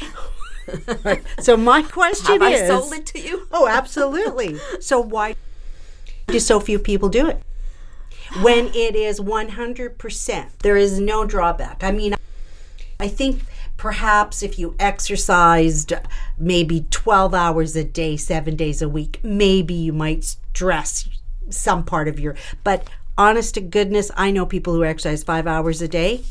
So 1.39 1.57
my 1.57 1.81
question 1.81 2.41
Have 2.41 2.41
I 2.41 2.67
sold 2.67 2.93
it 2.93 3.05
to 3.07 3.19
you? 3.19 3.47
Oh, 3.51 3.67
absolutely. 3.67 4.57
so 4.79 4.99
why 4.99 5.35
do 6.27 6.39
so 6.39 6.59
few 6.59 6.79
people 6.79 7.09
do 7.09 7.27
it? 7.27 7.41
When 8.41 8.67
it 8.75 8.95
is 8.95 9.19
100%, 9.19 10.49
there 10.59 10.77
is 10.77 10.99
no 10.99 11.25
drawback. 11.25 11.83
I 11.83 11.91
mean, 11.91 12.13
I 12.99 13.07
think 13.07 13.41
perhaps 13.77 14.43
if 14.43 14.59
you 14.59 14.75
exercised 14.77 15.93
maybe 16.37 16.85
12 16.91 17.33
hours 17.33 17.75
a 17.75 17.83
day, 17.83 18.17
seven 18.17 18.55
days 18.55 18.81
a 18.81 18.89
week, 18.89 19.19
maybe 19.23 19.73
you 19.73 19.93
might 19.93 20.23
stress 20.25 21.09
some 21.49 21.83
part 21.83 22.07
of 22.07 22.19
your. 22.19 22.35
But 22.63 22.87
honest 23.17 23.55
to 23.55 23.61
goodness, 23.61 24.11
I 24.15 24.31
know 24.31 24.45
people 24.45 24.73
who 24.73 24.83
exercise 24.83 25.23
five 25.23 25.47
hours 25.47 25.81
a 25.81 25.87
day. 25.87 26.21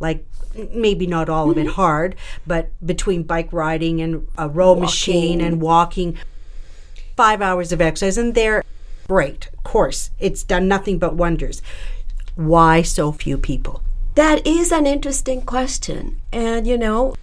Like 0.00 0.24
maybe 0.72 1.06
not 1.06 1.28
all 1.28 1.50
of 1.50 1.58
it 1.58 1.66
mm-hmm. 1.66 1.74
hard, 1.74 2.16
but 2.46 2.70
between 2.84 3.22
bike 3.22 3.52
riding 3.52 4.00
and 4.00 4.26
a 4.36 4.48
row 4.48 4.74
machine 4.74 5.40
and 5.40 5.60
walking, 5.60 6.16
five 7.16 7.42
hours 7.42 7.72
of 7.72 7.80
exercise, 7.80 8.18
and 8.18 8.34
they're 8.34 8.64
great. 9.08 9.48
Of 9.56 9.64
course, 9.64 10.10
it's 10.18 10.42
done 10.42 10.68
nothing 10.68 10.98
but 10.98 11.14
wonders. 11.14 11.62
Why 12.34 12.82
so 12.82 13.12
few 13.12 13.38
people? 13.38 13.82
That 14.14 14.46
is 14.46 14.72
an 14.72 14.86
interesting 14.86 15.42
question. 15.42 16.20
And, 16.32 16.66
you 16.66 16.76
know, 16.76 17.14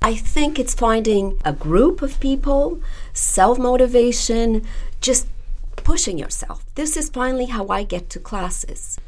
I 0.00 0.14
think 0.14 0.58
it's 0.58 0.74
finding 0.74 1.38
a 1.44 1.52
group 1.52 2.02
of 2.02 2.20
people, 2.20 2.80
self 3.12 3.58
motivation, 3.58 4.66
just 5.00 5.26
pushing 5.76 6.18
yourself. 6.18 6.64
This 6.74 6.96
is 6.96 7.08
finally 7.08 7.46
how 7.46 7.68
I 7.68 7.82
get 7.82 8.10
to 8.10 8.18
classes. 8.18 8.98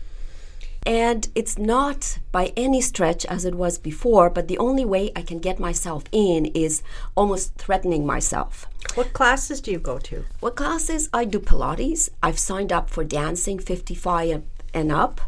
And 0.87 1.29
it's 1.35 1.57
not 1.59 2.19
by 2.31 2.53
any 2.57 2.81
stretch 2.83 3.25
as 3.27 3.47
it 3.47 3.55
was 3.55 3.79
before, 3.79 4.29
but 4.29 4.49
the 4.49 4.59
only 4.59 4.85
way 4.85 5.13
I 5.17 5.23
can 5.23 5.39
get 5.39 5.59
myself 5.59 6.05
in 6.13 6.47
is 6.47 6.83
almost 7.15 7.55
threatening 7.55 8.05
myself. 8.05 8.67
What 8.95 9.15
classes 9.15 9.63
do 9.63 9.71
you 9.71 9.79
go 9.79 9.99
to? 10.01 10.25
What 10.41 10.57
classes? 10.57 11.09
I 11.13 11.25
do 11.25 11.41
Pilates. 11.41 12.11
I've 12.23 12.39
signed 12.39 12.71
up 12.71 12.91
for 12.91 13.03
dancing 13.03 13.59
55 13.59 14.43
and 14.75 14.93
up. 14.93 15.23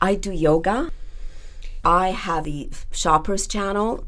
I 0.00 0.14
do 0.14 0.30
yoga. 0.30 0.90
I 1.84 2.10
have 2.10 2.46
a 2.46 2.70
shopper's 2.92 3.48
channel. 3.48 4.04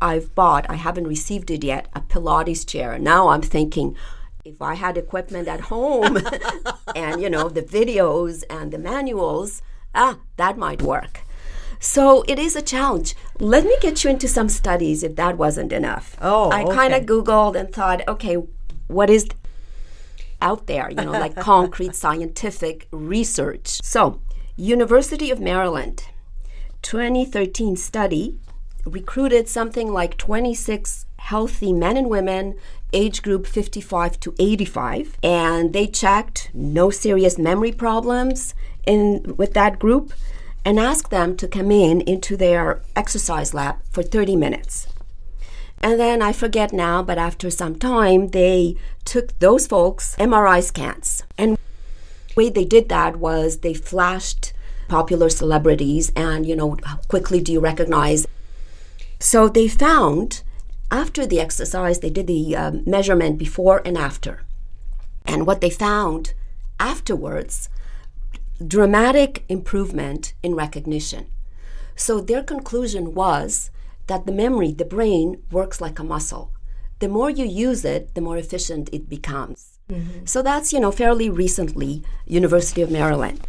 I've 0.00 0.34
bought, 0.34 0.70
I 0.70 0.76
haven't 0.76 1.08
received 1.08 1.50
it 1.50 1.64
yet, 1.64 1.88
a 1.94 2.00
Pilates 2.00 2.66
chair. 2.66 2.98
Now 2.98 3.28
I'm 3.28 3.42
thinking, 3.42 3.96
if 4.44 4.62
I 4.62 4.74
had 4.74 4.96
equipment 4.96 5.48
at 5.48 5.62
home 5.62 6.18
and, 6.94 7.20
you 7.20 7.28
know, 7.28 7.48
the 7.48 7.62
videos 7.62 8.44
and 8.48 8.72
the 8.72 8.78
manuals, 8.78 9.62
ah, 9.96 10.18
that 10.36 10.56
might 10.56 10.82
work. 10.82 11.22
So 11.78 12.24
it 12.28 12.38
is 12.38 12.56
a 12.56 12.62
challenge. 12.62 13.14
Let 13.38 13.64
me 13.64 13.76
get 13.80 14.02
you 14.02 14.10
into 14.10 14.28
some 14.28 14.48
studies 14.48 15.02
if 15.02 15.16
that 15.16 15.36
wasn't 15.36 15.72
enough. 15.72 16.16
Oh, 16.20 16.50
I 16.50 16.64
kind 16.64 16.94
of. 16.94 17.04
Googled 17.04 17.58
and 17.58 17.72
thought, 17.72 18.06
okay, 18.08 18.36
what 18.86 19.10
is 19.10 19.26
out 20.40 20.66
there, 20.66 20.90
you 20.90 20.96
know, 20.96 21.12
like 21.12 21.36
concrete 21.52 21.94
scientific 21.94 22.88
research. 22.90 23.80
So, 23.82 24.20
University 24.56 25.30
of 25.30 25.40
Maryland, 25.40 26.04
2013 26.82 27.76
study 27.76 28.38
recruited 28.84 29.48
something 29.48 29.92
like 29.92 30.16
26 30.16 31.06
healthy 31.18 31.72
men 31.72 31.96
and 31.96 32.08
women 32.08 32.54
age 32.92 33.22
group 33.22 33.46
55 33.46 34.20
to 34.20 34.34
85 34.38 35.18
and 35.22 35.72
they 35.72 35.86
checked 35.86 36.50
no 36.54 36.90
serious 36.90 37.38
memory 37.38 37.72
problems 37.72 38.54
in 38.86 39.34
with 39.36 39.54
that 39.54 39.78
group 39.78 40.12
and 40.64 40.78
asked 40.78 41.10
them 41.10 41.36
to 41.36 41.48
come 41.48 41.70
in 41.70 42.00
into 42.02 42.36
their 42.36 42.82
exercise 42.94 43.52
lab 43.52 43.76
for 43.90 44.02
30 44.02 44.36
minutes 44.36 44.86
and 45.80 46.00
then 46.00 46.22
I 46.22 46.32
forget 46.32 46.72
now, 46.72 47.02
but 47.02 47.18
after 47.18 47.50
some 47.50 47.76
time, 47.76 48.28
they 48.28 48.76
took 49.04 49.38
those 49.38 49.66
folks 49.66 50.16
MRI 50.16 50.62
scans. 50.62 51.22
And 51.36 51.56
the 51.56 52.34
way 52.36 52.50
they 52.50 52.64
did 52.64 52.88
that 52.88 53.16
was 53.16 53.58
they 53.58 53.74
flashed 53.74 54.52
popular 54.88 55.28
celebrities 55.28 56.12
and, 56.16 56.46
you 56.46 56.56
know, 56.56 56.76
how 56.84 56.96
quickly 57.08 57.40
do 57.40 57.52
you 57.52 57.60
recognize? 57.60 58.26
So 59.20 59.48
they 59.48 59.68
found 59.68 60.42
after 60.90 61.26
the 61.26 61.40
exercise, 61.40 62.00
they 62.00 62.10
did 62.10 62.26
the 62.26 62.56
um, 62.56 62.82
measurement 62.86 63.38
before 63.38 63.82
and 63.84 63.98
after. 63.98 64.42
And 65.24 65.46
what 65.46 65.60
they 65.60 65.70
found 65.70 66.34
afterwards, 66.78 67.68
dramatic 68.64 69.44
improvement 69.48 70.34
in 70.42 70.54
recognition. 70.54 71.26
So 71.96 72.20
their 72.20 72.42
conclusion 72.42 73.14
was 73.14 73.70
that 74.06 74.26
the 74.26 74.32
memory, 74.32 74.72
the 74.72 74.84
brain, 74.84 75.42
works 75.50 75.80
like 75.80 75.98
a 75.98 76.04
muscle. 76.04 76.52
The 77.00 77.08
more 77.08 77.28
you 77.30 77.44
use 77.44 77.84
it, 77.84 78.14
the 78.14 78.20
more 78.20 78.38
efficient 78.38 78.88
it 78.92 79.08
becomes. 79.08 79.78
So 80.24 80.42
that's, 80.42 80.72
you 80.72 80.80
know, 80.80 80.90
fairly 80.92 81.28
recently, 81.30 82.02
University 82.26 82.82
of 82.82 82.90
Maryland. 82.90 83.46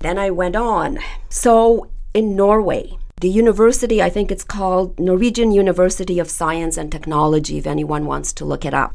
Then 0.00 0.18
I 0.18 0.30
went 0.30 0.56
on. 0.56 0.98
So 1.28 1.88
in 2.14 2.36
Norway, 2.36 2.98
the 3.20 3.28
university, 3.28 4.02
I 4.02 4.10
think 4.10 4.30
it's 4.30 4.44
called 4.44 4.98
Norwegian 4.98 5.52
University 5.52 6.18
of 6.18 6.30
Science 6.30 6.76
and 6.76 6.90
Technology, 6.90 7.58
if 7.58 7.66
anyone 7.66 8.06
wants 8.06 8.32
to 8.34 8.44
look 8.44 8.64
it 8.64 8.74
up. 8.74 8.94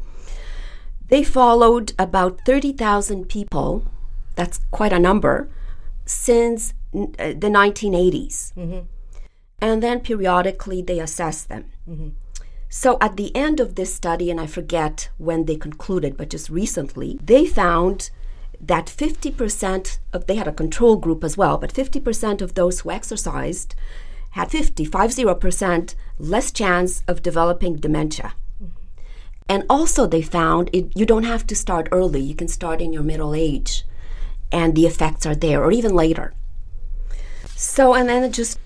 They 1.08 1.22
followed 1.22 1.92
about 1.98 2.40
30,000 2.46 3.28
people, 3.28 3.84
that's 4.34 4.60
quite 4.70 4.92
a 4.92 4.98
number, 4.98 5.48
since 6.06 6.72
uh, 6.94 7.06
the 7.18 7.50
1980s 7.50 8.52
and 9.60 9.82
then 9.82 10.00
periodically 10.00 10.82
they 10.82 11.00
assess 11.00 11.42
them. 11.44 11.64
So 12.68 12.98
at 13.00 13.16
the 13.16 13.34
end 13.34 13.60
of 13.60 13.76
this 13.76 13.94
study, 13.94 14.30
and 14.30 14.40
I 14.40 14.46
forget 14.46 15.08
when 15.16 15.44
they 15.44 15.56
concluded, 15.56 16.16
but 16.16 16.28
just 16.30 16.50
recently, 16.50 17.18
they 17.22 17.46
found 17.46 18.10
that 18.60 18.86
50% 18.86 19.98
of 20.12 20.26
they 20.26 20.34
had 20.34 20.48
a 20.48 20.52
control 20.52 20.96
group 20.96 21.24
as 21.24 21.36
well, 21.36 21.56
but 21.56 21.72
50% 21.72 22.42
of 22.42 22.54
those 22.54 22.80
who 22.80 22.90
exercised 22.90 23.74
had 24.34 24.50
50, 24.50 24.86
50% 24.86 25.94
less 26.18 26.50
chance 26.50 27.04
of 27.06 27.22
developing 27.22 27.76
dementia. 27.76 28.34
And 29.48 29.62
also 29.70 30.08
they 30.08 30.22
found 30.22 30.70
it, 30.72 30.90
you 30.96 31.06
don't 31.06 31.22
have 31.22 31.46
to 31.46 31.54
start 31.54 31.88
early, 31.92 32.20
you 32.20 32.34
can 32.34 32.48
start 32.48 32.80
in 32.80 32.92
your 32.92 33.04
middle 33.04 33.32
age 33.32 33.84
and 34.50 34.74
the 34.74 34.86
effects 34.86 35.24
are 35.24 35.36
there 35.36 35.62
or 35.62 35.70
even 35.70 35.94
later. 35.94 36.34
So 37.54 37.94
and 37.94 38.08
then 38.08 38.32
just 38.32 38.58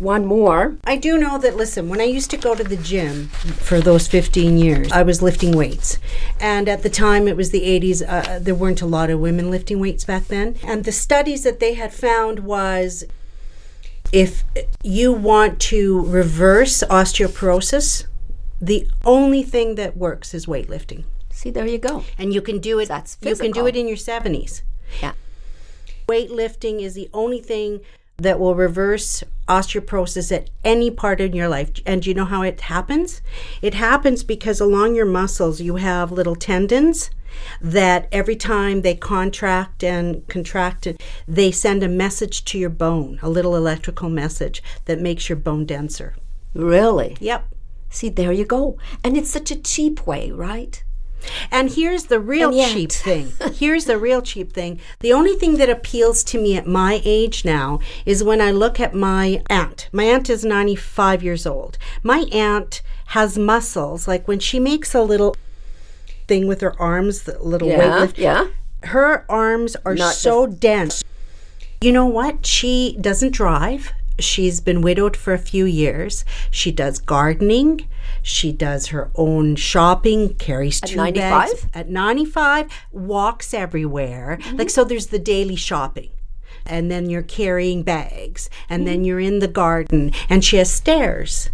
one 0.00 0.26
more. 0.26 0.76
I 0.82 0.96
do 0.96 1.16
know 1.16 1.38
that, 1.38 1.54
listen, 1.54 1.88
when 1.88 2.00
I 2.00 2.04
used 2.04 2.30
to 2.32 2.36
go 2.36 2.56
to 2.56 2.64
the 2.64 2.76
gym 2.76 3.28
for 3.28 3.80
those 3.80 4.08
15 4.08 4.58
years, 4.58 4.90
I 4.90 5.04
was 5.04 5.22
lifting 5.22 5.56
weights. 5.56 6.00
And 6.40 6.68
at 6.68 6.82
the 6.82 6.90
time, 6.90 7.28
it 7.28 7.36
was 7.36 7.52
the 7.52 7.60
80s, 7.60 8.02
uh, 8.08 8.40
there 8.40 8.56
weren't 8.56 8.82
a 8.82 8.86
lot 8.86 9.10
of 9.10 9.20
women 9.20 9.48
lifting 9.48 9.78
weights 9.78 10.04
back 10.04 10.26
then. 10.26 10.56
And 10.64 10.82
the 10.82 10.90
studies 10.90 11.44
that 11.44 11.60
they 11.60 11.74
had 11.74 11.94
found 11.94 12.40
was 12.40 13.04
if 14.12 14.44
you 14.82 15.12
want 15.12 15.58
to 15.60 16.04
reverse 16.04 16.82
osteoporosis, 16.90 18.06
the 18.60 18.86
only 19.04 19.42
thing 19.42 19.74
that 19.76 19.96
works 19.96 20.34
is 20.34 20.46
weightlifting. 20.46 21.04
See, 21.30 21.50
there 21.50 21.66
you 21.66 21.78
go. 21.78 22.04
And 22.18 22.32
you 22.32 22.42
can 22.42 22.58
do 22.58 22.78
it. 22.78 22.88
That's 22.88 23.16
physical. 23.16 23.46
you 23.46 23.52
can 23.52 23.62
do 23.62 23.66
it 23.66 23.74
in 23.76 23.88
your 23.88 23.96
70s. 23.96 24.62
Yeah. 25.00 25.12
weightlifting 26.06 26.80
is 26.82 26.94
the 26.94 27.08
only 27.14 27.40
thing 27.40 27.80
that 28.16 28.38
will 28.38 28.54
reverse 28.54 29.24
osteoporosis 29.48 30.34
at 30.34 30.50
any 30.64 30.90
part 30.90 31.20
in 31.20 31.32
your 31.32 31.48
life. 31.48 31.70
And 31.84 32.02
do 32.02 32.10
you 32.10 32.14
know 32.14 32.24
how 32.24 32.42
it 32.42 32.62
happens? 32.62 33.20
It 33.60 33.74
happens 33.74 34.22
because 34.22 34.60
along 34.60 34.94
your 34.94 35.06
muscles 35.06 35.60
you 35.60 35.76
have 35.76 36.12
little 36.12 36.36
tendons 36.36 37.10
that 37.60 38.08
every 38.12 38.36
time 38.36 38.82
they 38.82 38.94
contract 38.94 39.82
and 39.82 40.26
contract 40.28 40.86
they 41.26 41.50
send 41.50 41.82
a 41.82 41.88
message 41.88 42.44
to 42.44 42.58
your 42.58 42.70
bone, 42.70 43.18
a 43.22 43.30
little 43.30 43.56
electrical 43.56 44.08
message 44.08 44.62
that 44.84 45.00
makes 45.00 45.28
your 45.28 45.36
bone 45.36 45.64
denser. 45.64 46.14
Really? 46.54 47.16
Yep. 47.20 47.48
See, 47.90 48.08
there 48.08 48.32
you 48.32 48.44
go. 48.44 48.78
And 49.02 49.16
it's 49.16 49.30
such 49.30 49.50
a 49.50 49.60
cheap 49.60 50.06
way, 50.06 50.30
right? 50.30 50.82
And 51.50 51.70
here's 51.70 52.04
the 52.04 52.20
real 52.20 52.52
yet- 52.52 52.72
cheap 52.72 52.92
thing. 52.92 53.32
Here's 53.54 53.84
the 53.84 53.98
real 53.98 54.22
cheap 54.22 54.52
thing. 54.52 54.80
The 55.00 55.12
only 55.12 55.34
thing 55.36 55.56
that 55.56 55.68
appeals 55.70 56.24
to 56.24 56.40
me 56.40 56.56
at 56.56 56.66
my 56.66 57.00
age 57.04 57.44
now 57.44 57.80
is 58.06 58.24
when 58.24 58.40
I 58.40 58.50
look 58.50 58.80
at 58.80 58.94
my 58.94 59.42
aunt. 59.48 59.88
My 59.92 60.04
aunt 60.04 60.28
is 60.30 60.44
95 60.44 61.22
years 61.22 61.46
old. 61.46 61.78
My 62.02 62.24
aunt 62.32 62.82
has 63.06 63.38
muscles. 63.38 64.08
Like 64.08 64.26
when 64.26 64.38
she 64.38 64.58
makes 64.58 64.94
a 64.94 65.02
little 65.02 65.36
thing 66.28 66.46
with 66.46 66.60
her 66.60 66.74
arms, 66.80 67.22
the 67.22 67.38
little 67.42 67.68
Yeah. 67.68 67.78
weightlift, 67.78 68.18
Yeah. 68.18 68.46
her 68.84 69.24
arms 69.28 69.76
are 69.84 69.94
Not 69.94 70.14
so 70.14 70.46
dense. 70.46 71.04
You 71.80 71.92
know 71.92 72.06
what? 72.06 72.46
She 72.46 72.96
doesn't 73.00 73.32
drive. 73.32 73.92
She's 74.22 74.60
been 74.60 74.80
widowed 74.80 75.16
for 75.16 75.32
a 75.32 75.38
few 75.38 75.64
years. 75.64 76.24
She 76.50 76.72
does 76.72 76.98
gardening. 76.98 77.88
She 78.22 78.52
does 78.52 78.88
her 78.88 79.10
own 79.14 79.56
shopping, 79.56 80.34
carries 80.34 80.80
two 80.80 80.96
95? 80.96 81.50
bags. 81.50 81.66
At 81.74 81.88
95, 81.88 82.70
walks 82.92 83.52
everywhere. 83.52 84.38
Mm-hmm. 84.40 84.56
Like, 84.56 84.70
so 84.70 84.84
there's 84.84 85.08
the 85.08 85.18
daily 85.18 85.56
shopping. 85.56 86.10
And 86.64 86.90
then 86.90 87.10
you're 87.10 87.22
carrying 87.22 87.82
bags. 87.82 88.48
And 88.68 88.86
then 88.86 89.04
you're 89.04 89.18
in 89.18 89.40
the 89.40 89.48
garden. 89.48 90.12
And 90.28 90.44
she 90.44 90.58
has 90.58 90.72
stairs. 90.72 91.50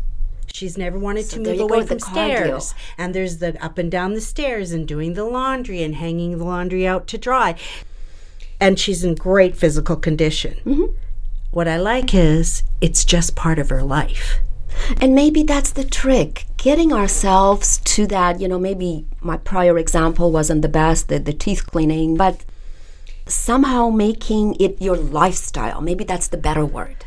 She's 0.52 0.76
never 0.76 0.98
wanted 0.98 1.26
to 1.30 1.40
move 1.40 1.60
away 1.60 1.86
from 1.86 1.98
cardio. 1.98 2.60
stairs. 2.60 2.74
And 2.98 3.14
there's 3.14 3.38
the 3.38 3.62
up 3.64 3.78
and 3.78 3.90
down 3.90 4.14
the 4.14 4.20
stairs 4.20 4.72
and 4.72 4.86
doing 4.86 5.14
the 5.14 5.24
laundry 5.24 5.82
and 5.82 5.94
hanging 5.94 6.36
the 6.38 6.44
laundry 6.44 6.86
out 6.86 7.06
to 7.08 7.18
dry. 7.18 7.54
And 8.60 8.78
she's 8.78 9.04
in 9.04 9.14
great 9.14 9.56
physical 9.56 9.96
condition. 9.96 10.60
Mm-hmm. 10.64 10.92
What 11.58 11.66
I 11.66 11.76
like 11.76 12.14
is 12.14 12.62
it's 12.80 13.04
just 13.04 13.34
part 13.34 13.58
of 13.58 13.68
her 13.70 13.82
life. 13.82 14.38
And 15.00 15.12
maybe 15.12 15.42
that's 15.42 15.72
the 15.72 15.82
trick 15.82 16.46
getting 16.56 16.92
ourselves 16.92 17.78
to 17.78 18.06
that. 18.06 18.40
You 18.40 18.46
know, 18.46 18.60
maybe 18.60 19.06
my 19.20 19.38
prior 19.38 19.76
example 19.76 20.30
wasn't 20.30 20.62
the 20.62 20.68
best, 20.68 21.08
the, 21.08 21.18
the 21.18 21.32
teeth 21.32 21.66
cleaning, 21.66 22.16
but 22.16 22.44
somehow 23.26 23.90
making 23.90 24.54
it 24.60 24.80
your 24.80 24.96
lifestyle. 24.96 25.80
Maybe 25.80 26.04
that's 26.04 26.28
the 26.28 26.36
better 26.36 26.64
word. 26.64 27.04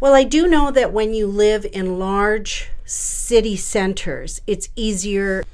Well, 0.00 0.14
I 0.14 0.24
do 0.24 0.48
know 0.48 0.70
that 0.70 0.94
when 0.94 1.12
you 1.12 1.26
live 1.26 1.66
in 1.70 1.98
large 1.98 2.70
city 2.86 3.56
centers, 3.56 4.40
it's 4.46 4.70
easier 4.74 5.44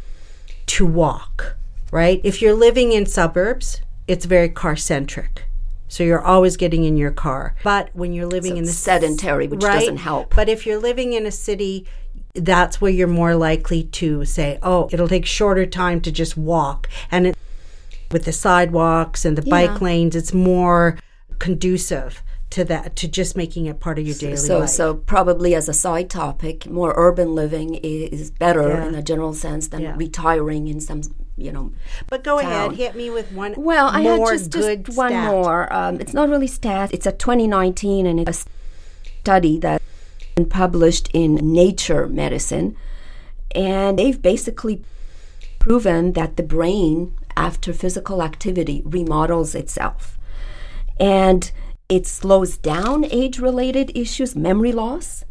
to 0.66 0.86
walk, 0.86 1.56
right? 1.90 2.20
If 2.22 2.40
you're 2.40 2.54
living 2.54 2.92
in 2.92 3.04
suburbs, 3.04 3.80
it's 4.06 4.26
very 4.26 4.48
car 4.48 4.76
centric. 4.76 5.42
So 5.92 6.02
you're 6.02 6.24
always 6.24 6.56
getting 6.56 6.84
in 6.84 6.96
your 6.96 7.10
car. 7.10 7.54
But 7.62 7.90
when 7.92 8.14
you're 8.14 8.26
living 8.26 8.56
in 8.56 8.64
the 8.64 8.72
sedentary, 8.72 9.46
which 9.46 9.62
right? 9.62 9.80
doesn't 9.80 9.98
help. 9.98 10.34
But 10.34 10.48
if 10.48 10.64
you're 10.64 10.78
living 10.80 11.12
in 11.12 11.26
a 11.26 11.30
city, 11.30 11.86
that's 12.34 12.80
where 12.80 12.90
you're 12.90 13.06
more 13.06 13.34
likely 13.34 13.82
to 14.00 14.24
say, 14.24 14.58
"Oh, 14.62 14.88
it'll 14.90 15.06
take 15.06 15.26
shorter 15.26 15.66
time 15.66 16.00
to 16.00 16.10
just 16.10 16.34
walk." 16.34 16.88
And 17.10 17.26
it, 17.26 17.36
with 18.10 18.24
the 18.24 18.32
sidewalks 18.32 19.26
and 19.26 19.36
the 19.36 19.42
bike 19.42 19.82
lanes, 19.82 20.16
it's 20.16 20.32
more 20.32 20.96
conducive 21.38 22.22
to 22.48 22.64
that 22.64 22.96
to 22.96 23.06
just 23.06 23.36
making 23.36 23.66
it 23.66 23.78
part 23.78 23.98
of 23.98 24.06
your 24.06 24.16
daily 24.16 24.36
So, 24.36 24.60
life. 24.60 24.70
so 24.70 24.92
so 24.92 24.94
probably 24.94 25.54
as 25.54 25.68
a 25.68 25.74
side 25.74 26.08
topic, 26.08 26.66
more 26.70 26.94
urban 26.96 27.34
living 27.34 27.74
is 27.74 28.30
better 28.30 28.68
Yeah. 28.68 28.88
in 28.88 28.94
a 28.94 29.02
general 29.02 29.34
sense 29.34 29.68
than 29.68 29.82
Yeah. 29.82 29.94
retiring 29.96 30.68
in 30.68 30.80
some 30.80 31.02
you 31.36 31.52
know. 31.52 31.72
But 32.08 32.24
go 32.24 32.38
ahead, 32.38 32.72
hit 32.72 32.94
me 32.94 33.10
with 33.10 33.32
one. 33.32 33.54
Well, 33.56 33.88
I 33.88 34.02
had 34.02 34.18
just, 34.18 34.50
just 34.50 34.96
one 34.96 35.10
stat. 35.10 35.30
more. 35.30 35.72
Um, 35.72 36.00
it's 36.00 36.14
not 36.14 36.28
really 36.28 36.48
stats. 36.48 36.90
It's 36.92 37.06
a 37.06 37.12
2019 37.12 38.06
and 38.06 38.20
it's 38.20 38.44
a 38.44 38.48
study 39.20 39.58
that's 39.58 39.84
been 40.34 40.46
published 40.46 41.08
in 41.12 41.34
Nature 41.36 42.06
Medicine, 42.08 42.76
and 43.54 43.98
they've 43.98 44.20
basically 44.20 44.82
proven 45.58 46.12
that 46.12 46.36
the 46.36 46.42
brain 46.42 47.14
after 47.36 47.72
physical 47.72 48.22
activity 48.22 48.82
remodels 48.84 49.54
itself, 49.54 50.18
and 50.98 51.52
it 51.88 52.06
slows 52.06 52.56
down 52.56 53.04
age-related 53.04 53.92
issues, 53.94 54.34
memory 54.34 54.72
loss, 54.72 55.24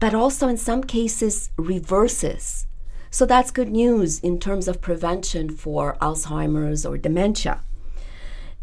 but 0.00 0.14
also 0.14 0.48
in 0.48 0.56
some 0.56 0.82
cases 0.82 1.50
reverses. 1.56 2.66
So 3.12 3.26
that's 3.26 3.50
good 3.50 3.68
news 3.68 4.18
in 4.20 4.40
terms 4.40 4.66
of 4.66 4.80
prevention 4.80 5.50
for 5.50 5.98
Alzheimer's 6.00 6.86
or 6.86 6.96
dementia. 6.96 7.60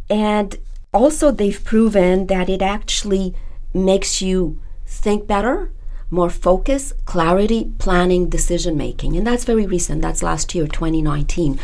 And 0.10 0.58
also, 0.92 1.30
they've 1.30 1.64
proven 1.64 2.26
that 2.28 2.50
it 2.50 2.64
actually 2.64 3.36
makes 3.76 4.24
you 4.24 4.60
think 4.88 5.28
better, 5.28 5.72
more 6.10 6.32
focus, 6.32 6.94
clarity, 7.06 7.72
planning, 7.78 8.28
decision 8.28 8.76
making. 8.76 9.16
And 9.16 9.28
that's 9.28 9.46
very 9.46 9.68
recent. 9.68 10.02
That's 10.02 10.24
last 10.24 10.56
year, 10.56 10.66
2019. 10.66 11.60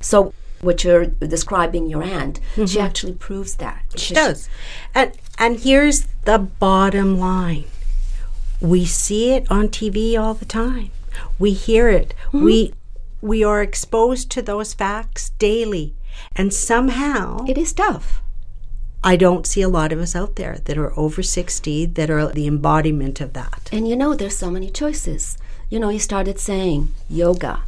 So, 0.00 0.34
what 0.62 0.82
you're 0.82 1.06
describing 1.06 1.88
your 1.88 2.02
aunt, 2.02 2.40
she 2.56 2.60
mm-hmm. 2.62 2.80
actually 2.80 3.14
proves 3.14 3.54
that. 3.56 3.84
She 3.94 4.14
does. 4.14 4.48
And 4.96 5.12
and 5.38 5.60
here's 5.60 6.06
the 6.24 6.38
bottom 6.38 7.20
line. 7.20 7.66
We 8.60 8.84
see 8.84 9.30
it 9.30 9.48
on 9.48 9.68
TV 9.68 10.18
all 10.18 10.34
the 10.34 10.44
time. 10.44 10.90
We 11.38 11.52
hear 11.52 11.88
it. 11.88 12.14
Hmm? 12.30 12.44
We 12.44 12.74
we 13.20 13.42
are 13.42 13.62
exposed 13.62 14.30
to 14.32 14.42
those 14.42 14.74
facts 14.74 15.30
daily. 15.38 15.94
And 16.36 16.52
somehow 16.52 17.44
It 17.46 17.58
is 17.58 17.72
tough. 17.72 18.22
I 19.02 19.16
don't 19.16 19.46
see 19.46 19.60
a 19.62 19.68
lot 19.68 19.92
of 19.92 19.98
us 19.98 20.14
out 20.16 20.36
there 20.36 20.58
that 20.64 20.78
are 20.78 20.98
over 20.98 21.22
60 21.22 21.86
that 21.86 22.10
are 22.10 22.26
the 22.28 22.46
embodiment 22.46 23.20
of 23.20 23.32
that. 23.34 23.68
And 23.72 23.88
you 23.88 23.96
know, 23.96 24.14
there's 24.14 24.36
so 24.36 24.50
many 24.50 24.70
choices. 24.70 25.36
You 25.68 25.78
know, 25.78 25.90
you 25.90 25.98
started 25.98 26.38
saying 26.38 26.94
yoga. 27.10 27.62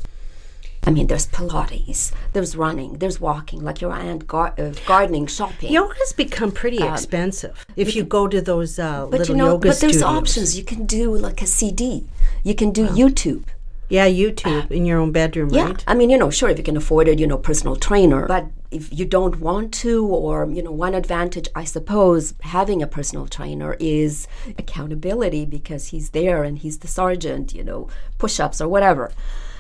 I 0.87 0.91
mean, 0.93 1.09
there's 1.09 1.27
Pilates, 1.27 2.13
there's 2.33 2.55
running, 2.55 2.99
there's 2.99 3.21
walking, 3.21 3.61
like 3.65 3.81
your 3.81 3.93
aunt, 3.93 4.27
gar- 4.29 4.55
uh, 4.57 4.73
gardening, 4.87 5.27
shopping. 5.27 5.73
Yoga's 5.73 6.13
become 6.13 6.53
pretty 6.53 6.81
expensive 6.83 7.67
if 7.75 7.97
you 7.97 8.05
go 8.05 8.29
to 8.29 8.41
those 8.41 8.79
uh, 8.79 9.05
Um, 9.05 9.11
but 9.11 9.19
little 9.21 9.35
you 9.35 9.39
know, 9.43 9.49
yoga 9.53 9.69
but 9.69 9.81
there's 9.81 9.99
studios. 9.99 10.03
options. 10.21 10.57
You 10.57 10.65
can 10.65 10.87
do 10.87 11.13
like 11.17 11.43
a 11.43 11.47
CD. 11.47 12.05
You 12.45 12.55
can 12.55 12.71
do 12.71 12.87
YouTube. 12.87 13.45
Yeah, 13.89 14.09
YouTube 14.09 14.71
in 14.73 14.85
your 14.85 14.99
own 14.99 15.13
bedroom, 15.13 15.51
Yeah, 15.51 15.67
right? 15.67 15.85
I 15.87 15.95
mean, 15.95 16.11
you 16.11 16.19
know, 16.19 16.31
sure, 16.31 16.49
if 16.49 16.59
you 16.59 16.65
can 16.65 16.77
afford 16.77 17.07
it, 17.09 17.19
you 17.21 17.27
know, 17.27 17.39
personal 17.39 17.77
trainer. 17.77 18.27
But 18.27 18.47
if 18.73 18.93
you 18.99 19.05
don't 19.05 19.39
want 19.41 19.73
to, 19.85 20.05
or 20.07 20.49
you 20.51 20.63
know, 20.63 20.73
one 20.73 20.95
advantage, 20.95 21.49
I 21.55 21.65
suppose, 21.65 22.35
having 22.43 22.83
a 22.83 22.87
personal 22.89 23.27
trainer 23.29 23.77
is 23.79 24.27
accountability 24.59 25.45
because 25.47 25.89
he's 25.89 26.11
there 26.11 26.43
and 26.43 26.59
he's 26.59 26.79
the 26.79 26.89
sergeant. 26.89 27.55
You 27.55 27.65
know, 27.65 27.89
push-ups 28.19 28.61
or 28.61 28.69
whatever. 28.69 29.13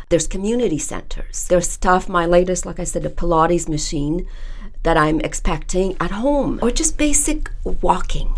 There's 0.09 0.29
community 0.29 0.79
centers. 0.79 1.47
There's 1.49 1.69
stuff. 1.69 2.09
My 2.09 2.27
latest, 2.27 2.65
like 2.65 2.79
I 2.79 2.85
said, 2.85 3.05
a 3.05 3.11
Pilates 3.11 3.69
machine 3.69 4.27
that 4.85 4.97
I'm 4.97 5.21
expecting 5.21 5.97
at 6.01 6.13
home, 6.13 6.61
or 6.63 6.71
just 6.71 6.97
basic 6.97 7.51
walking. 7.65 8.35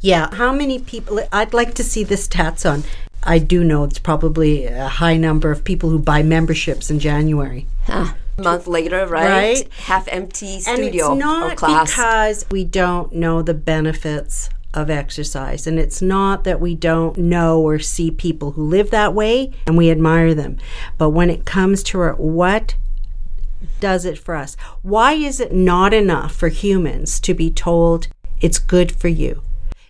Yeah. 0.00 0.32
How 0.34 0.52
many 0.52 0.78
people? 0.78 1.20
I'd 1.32 1.52
like 1.52 1.74
to 1.74 1.84
see 1.84 2.04
the 2.04 2.14
stats 2.14 2.70
on. 2.70 2.84
I 3.22 3.38
do 3.38 3.62
know 3.64 3.84
it's 3.84 3.98
probably 3.98 4.64
a 4.66 4.86
high 4.88 5.16
number 5.16 5.50
of 5.50 5.62
people 5.64 5.90
who 5.90 5.98
buy 5.98 6.22
memberships 6.22 6.90
in 6.90 6.98
January. 7.00 7.66
Ah, 7.88 8.16
a 8.38 8.42
month 8.42 8.66
later, 8.66 9.06
right? 9.06 9.28
Right. 9.28 9.72
Half 9.72 10.08
empty 10.08 10.60
studio 10.60 10.84
And 10.84 10.94
it's 10.94 11.24
not 11.26 11.52
or 11.52 11.56
class. 11.56 11.90
because 11.90 12.46
we 12.50 12.64
don't 12.64 13.12
know 13.12 13.42
the 13.42 13.52
benefits 13.54 14.48
of 14.74 14.90
exercise. 14.90 15.66
And 15.66 15.78
it's 15.78 16.00
not 16.00 16.44
that 16.44 16.60
we 16.60 16.74
don't 16.74 17.16
know 17.16 17.60
or 17.60 17.78
see 17.78 18.10
people 18.10 18.52
who 18.52 18.64
live 18.64 18.90
that 18.90 19.14
way 19.14 19.52
and 19.66 19.76
we 19.76 19.90
admire 19.90 20.34
them. 20.34 20.58
But 20.98 21.10
when 21.10 21.30
it 21.30 21.44
comes 21.44 21.82
to 21.84 22.00
our, 22.00 22.14
what 22.14 22.74
does 23.80 24.04
it 24.04 24.18
for 24.18 24.36
us? 24.36 24.56
Why 24.82 25.12
is 25.12 25.40
it 25.40 25.52
not 25.52 25.92
enough 25.92 26.34
for 26.34 26.48
humans 26.48 27.20
to 27.20 27.34
be 27.34 27.50
told 27.50 28.08
it's 28.40 28.58
good 28.58 28.92
for 28.92 29.08
you? 29.08 29.42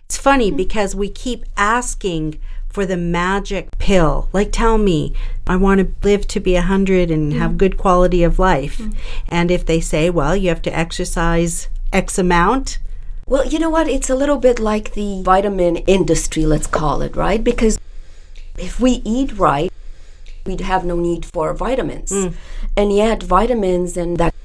It's 0.05 0.17
funny 0.17 0.49
hmm. 0.49 0.57
because 0.57 0.95
we 0.95 1.09
keep 1.09 1.45
asking 1.55 2.39
for 2.67 2.85
the 2.85 2.97
magic 2.97 3.69
pill. 3.79 4.29
Like, 4.33 4.51
tell 4.51 4.77
me, 4.77 5.13
I 5.45 5.57
want 5.57 5.79
to 5.79 6.07
live 6.07 6.27
to 6.29 6.39
be 6.39 6.53
100 6.55 7.11
and 7.11 7.33
hmm. 7.33 7.39
have 7.39 7.57
good 7.57 7.77
quality 7.77 8.23
of 8.23 8.39
life. 8.39 8.77
Hmm. 8.77 8.89
And 9.29 9.51
if 9.51 9.65
they 9.65 9.79
say, 9.79 10.09
well, 10.09 10.35
you 10.35 10.49
have 10.49 10.61
to 10.63 10.77
exercise 10.77 11.69
X 11.93 12.17
amount, 12.17 12.79
Well, 13.31 13.47
you 13.47 13.59
know 13.59 13.69
what? 13.69 13.87
It's 13.87 14.09
a 14.09 14.15
little 14.15 14.35
bit 14.35 14.59
like 14.59 14.91
the 14.91 15.21
vitamin 15.23 15.77
industry, 15.87 16.45
let's 16.45 16.67
call 16.67 17.01
it, 17.01 17.15
right? 17.15 17.41
Because 17.41 17.79
if 18.57 18.77
we 18.77 19.01
eat 19.05 19.37
right, 19.37 19.71
we'd 20.45 20.59
have 20.59 20.83
no 20.83 20.97
need 20.97 21.25
for 21.27 21.53
vitamins. 21.53 22.11
Mm. 22.11 22.33
And 22.75 22.93
yet, 22.93 23.23
vitamins 23.23 23.95
and 23.95 24.17
that 24.17 24.35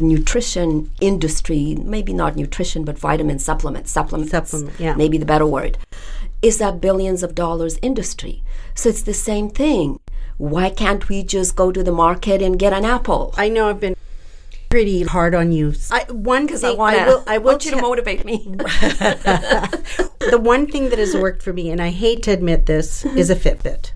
nutrition 0.00 0.90
industry, 1.02 1.76
maybe 1.78 2.14
not 2.14 2.34
nutrition, 2.34 2.82
but 2.82 2.98
vitamin 2.98 3.40
supplements, 3.40 3.90
supplements, 3.90 4.30
Supplement, 4.30 4.80
yeah. 4.80 4.94
maybe 4.94 5.18
the 5.18 5.26
better 5.26 5.46
word, 5.46 5.76
is 6.40 6.62
a 6.62 6.72
billions 6.72 7.22
of 7.22 7.34
dollars 7.34 7.78
industry. 7.82 8.42
So 8.74 8.88
it's 8.88 9.02
the 9.02 9.12
same 9.12 9.50
thing. 9.50 10.00
Why 10.38 10.70
can't 10.70 11.10
we 11.10 11.24
just 11.24 11.56
go 11.56 11.70
to 11.70 11.82
the 11.82 11.92
market 11.92 12.40
and 12.40 12.58
get 12.58 12.72
an 12.72 12.86
apple? 12.86 13.34
I 13.36 13.50
know 13.50 13.68
I've 13.68 13.80
been 13.80 13.96
pretty 14.74 15.04
hard 15.04 15.36
on 15.36 15.52
you. 15.52 15.72
I, 15.92 16.02
one 16.10 16.46
because 16.46 16.64
I, 16.64 16.72
wanna, 16.72 16.96
I 16.96 17.06
will, 17.06 17.24
I 17.28 17.38
will 17.38 17.52
want 17.52 17.64
you 17.64 17.70
to 17.70 17.80
motivate 17.80 18.24
me. 18.24 18.38
the 18.58 20.40
one 20.42 20.66
thing 20.66 20.88
that 20.88 20.98
has 20.98 21.14
worked 21.14 21.44
for 21.44 21.52
me, 21.52 21.70
and 21.70 21.80
I 21.80 21.90
hate 21.90 22.24
to 22.24 22.32
admit 22.32 22.66
this, 22.66 23.04
is 23.04 23.30
a 23.30 23.36
Fitbit. 23.36 23.92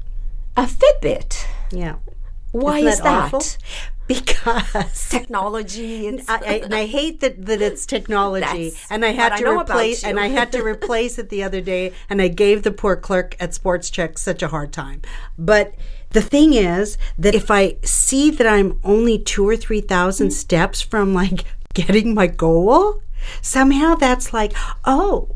a 0.56 0.66
Fitbit. 0.66 1.46
Yeah. 1.72 1.96
Why 2.52 2.78
Isn't 2.78 2.92
is 2.92 3.00
that? 3.00 3.58
Because 4.06 5.08
Technology. 5.10 6.06
It's, 6.06 6.28
I, 6.28 6.36
I, 6.36 6.52
and 6.62 6.72
I 6.72 6.86
hate 6.86 7.22
that, 7.22 7.44
that 7.46 7.60
it's 7.60 7.84
technology. 7.84 8.70
That's 8.70 8.90
and 8.92 9.04
I 9.04 9.08
had 9.08 9.32
what 9.32 9.40
I 9.40 9.42
to 9.42 9.58
replace 9.58 10.04
and 10.04 10.20
I 10.20 10.28
had 10.28 10.52
to 10.52 10.62
replace 10.62 11.18
it 11.18 11.28
the 11.28 11.42
other 11.42 11.60
day, 11.60 11.92
and 12.08 12.22
I 12.22 12.28
gave 12.28 12.62
the 12.62 12.70
poor 12.70 12.94
clerk 12.94 13.34
at 13.40 13.52
Sports 13.52 13.90
Chek 13.90 14.16
such 14.16 14.44
a 14.44 14.48
hard 14.48 14.72
time. 14.72 15.02
But 15.36 15.74
the 16.10 16.22
thing 16.22 16.54
is 16.54 16.96
that 17.18 17.34
if 17.34 17.50
I 17.50 17.76
see 17.82 18.30
that 18.30 18.46
I'm 18.46 18.78
only 18.84 19.18
two 19.18 19.46
or 19.48 19.56
three 19.56 19.80
thousand 19.80 20.30
steps 20.32 20.80
from 20.80 21.14
like 21.14 21.44
getting 21.74 22.14
my 22.14 22.26
goal, 22.26 23.02
somehow 23.42 23.94
that's 23.94 24.32
like, 24.32 24.52
oh, 24.84 25.28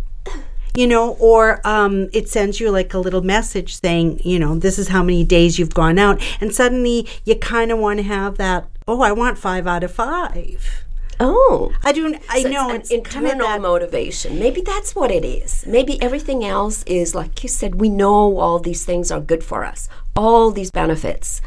you 0.75 0.87
know, 0.87 1.13
or 1.19 1.61
um, 1.67 2.09
it 2.13 2.29
sends 2.29 2.59
you 2.59 2.71
like 2.71 2.95
a 2.95 2.99
little 2.99 3.21
message 3.21 3.79
saying, 3.79 4.21
you 4.25 4.39
know, 4.39 4.59
this 4.59 4.79
is 4.79 4.89
how 4.89 5.03
many 5.03 5.23
days 5.25 5.59
you've 5.59 5.75
gone 5.75 5.99
out. 5.99 6.23
And 6.41 6.55
suddenly 6.55 7.07
you 7.25 7.37
kind 7.37 7.71
of 7.71 7.79
want 7.79 7.99
to 7.99 8.05
have 8.05 8.39
that, 8.39 8.67
oh, 8.89 9.03
I 9.03 9.13
want 9.13 9.37
five 9.37 9.67
out 9.67 9.85
of 9.85 9.93
five. 9.93 10.85
Oh. 11.21 11.73
I 11.85 11.93
do, 11.93 12.15
I 12.29 12.43
So 12.43 12.49
know 12.49 12.71
it's 12.71 12.91
it's, 12.91 12.99
an 12.99 13.05
kind 13.05 13.27
of 13.27 13.33
internal 13.33 13.59
motivation. 13.59 14.39
Maybe 14.39 14.61
that's 14.61 14.95
what 14.95 15.11
it 15.11 15.25
is. 15.25 15.65
Maybe 15.67 16.01
everything 16.03 16.45
else 16.45 16.83
is 16.85 17.15
like 17.15 17.43
you 17.43 17.49
said. 17.49 17.81
We 17.81 17.89
know 17.89 18.39
all 18.39 18.59
these 18.59 18.85
things 18.85 19.11
are 19.11 19.21
good 19.21 19.45
for 19.45 19.65
us, 19.65 19.89
all 20.17 20.51
these 20.51 20.71
benefits, 20.71 21.41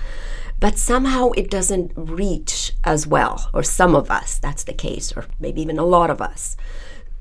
but 0.59 0.77
somehow 0.77 1.31
it 1.31 1.49
doesn't 1.49 1.91
reach 1.95 2.73
as 2.83 3.05
well. 3.05 3.49
Or 3.53 3.63
some 3.63 3.95
of 3.95 4.09
us, 4.09 4.37
that's 4.37 4.63
the 4.63 4.73
case, 4.73 5.13
or 5.15 5.25
maybe 5.39 5.61
even 5.61 5.79
a 5.79 5.85
lot 5.85 6.09
of 6.09 6.21
us. 6.21 6.55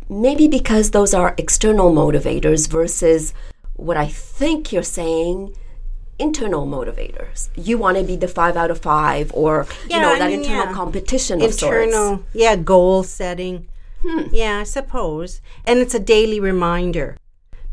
Maybe 0.08 0.48
because 0.48 0.90
those 0.90 1.14
are 1.14 1.34
external 1.38 1.90
motivators 1.92 2.68
versus 2.68 3.32
what 3.74 3.96
I 3.96 4.06
think 4.06 4.72
you're 4.72 4.82
saying. 4.82 5.56
Internal 6.18 6.66
motivators. 6.66 7.48
You 7.56 7.78
want 7.78 7.98
to 7.98 8.04
be 8.04 8.16
the 8.16 8.28
five 8.28 8.56
out 8.56 8.70
of 8.70 8.78
five, 8.78 9.32
or 9.34 9.66
you 9.90 10.00
know 10.00 10.14
I 10.14 10.18
that 10.18 10.30
mean, 10.30 10.40
internal 10.40 10.66
yeah. 10.66 10.72
competition 10.72 11.42
of 11.42 11.54
sorts. 11.54 11.84
internal, 11.84 12.24
yeah, 12.32 12.56
goal 12.56 13.02
setting. 13.02 13.68
Hmm. 14.02 14.22
Yeah, 14.32 14.58
I 14.58 14.64
suppose. 14.64 15.40
And 15.64 15.78
it's 15.78 15.94
a 15.94 15.98
daily 15.98 16.38
reminder 16.38 17.16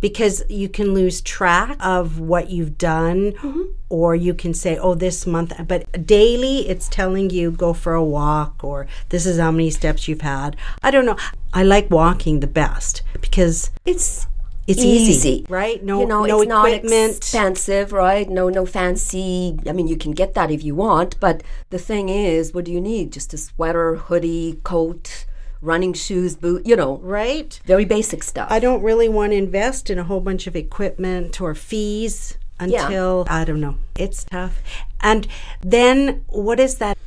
because 0.01 0.43
you 0.49 0.67
can 0.67 0.93
lose 0.93 1.21
track 1.21 1.77
of 1.79 2.19
what 2.19 2.49
you've 2.49 2.77
done 2.77 3.31
mm-hmm. 3.33 3.61
or 3.87 4.15
you 4.15 4.33
can 4.33 4.53
say 4.53 4.77
oh 4.77 4.95
this 4.95 5.25
month 5.25 5.53
but 5.67 6.05
daily 6.05 6.67
it's 6.67 6.89
telling 6.89 7.29
you 7.29 7.51
go 7.51 7.71
for 7.71 7.93
a 7.93 8.03
walk 8.03 8.63
or 8.63 8.87
this 9.09 9.25
is 9.25 9.39
how 9.39 9.51
many 9.51 9.69
steps 9.69 10.07
you've 10.07 10.21
had 10.21 10.57
i 10.83 10.91
don't 10.91 11.05
know 11.05 11.17
i 11.53 11.63
like 11.63 11.89
walking 11.89 12.39
the 12.39 12.47
best 12.47 13.03
because 13.21 13.69
It's 13.85 14.27
it's 14.67 14.81
easy, 14.81 15.45
right 15.49 15.83
no 15.83 16.01
you 16.01 16.05
know, 16.05 16.25
no 16.25 16.41
it's 16.41 16.49
not 16.49 16.67
equipment 16.67 17.17
expensive, 17.17 17.91
right? 17.91 18.29
No, 18.29 18.49
no 18.49 18.65
fancy. 18.65 19.59
I 19.67 19.71
mean, 19.71 19.87
you 19.87 19.97
can 19.97 20.11
get 20.11 20.33
that 20.35 20.51
if 20.51 20.63
you 20.63 20.75
want, 20.75 21.19
but 21.19 21.43
the 21.69 21.79
thing 21.79 22.09
is, 22.09 22.53
what 22.53 22.65
do 22.65 22.71
you 22.71 22.81
need? 22.81 23.11
Just 23.11 23.33
a 23.33 23.37
sweater, 23.37 23.95
hoodie, 23.95 24.59
coat, 24.63 25.25
running 25.61 25.93
shoes, 25.93 26.35
boot. 26.35 26.65
You 26.65 26.75
know, 26.75 26.97
right 26.97 27.59
very 27.65 27.85
basic 27.85 28.23
stuff. 28.23 28.47
i 28.51 28.59
don't 28.59 28.81
really 28.81 29.09
want 29.09 29.31
to 29.31 29.37
invest 29.37 29.89
in 29.89 29.97
a 29.97 30.03
whole 30.03 30.21
bunch 30.21 30.47
of 30.47 30.55
equipment 30.55 31.41
or 31.41 31.53
fees 31.55 32.37
until 32.61 33.25
I 33.29 33.43
don't 33.43 33.59
know. 33.59 33.75
It's 33.95 34.23
tough. 34.23 34.61
And 35.01 35.27
then 35.61 36.23
what 36.27 36.59
is 36.59 36.75
that 36.75 36.97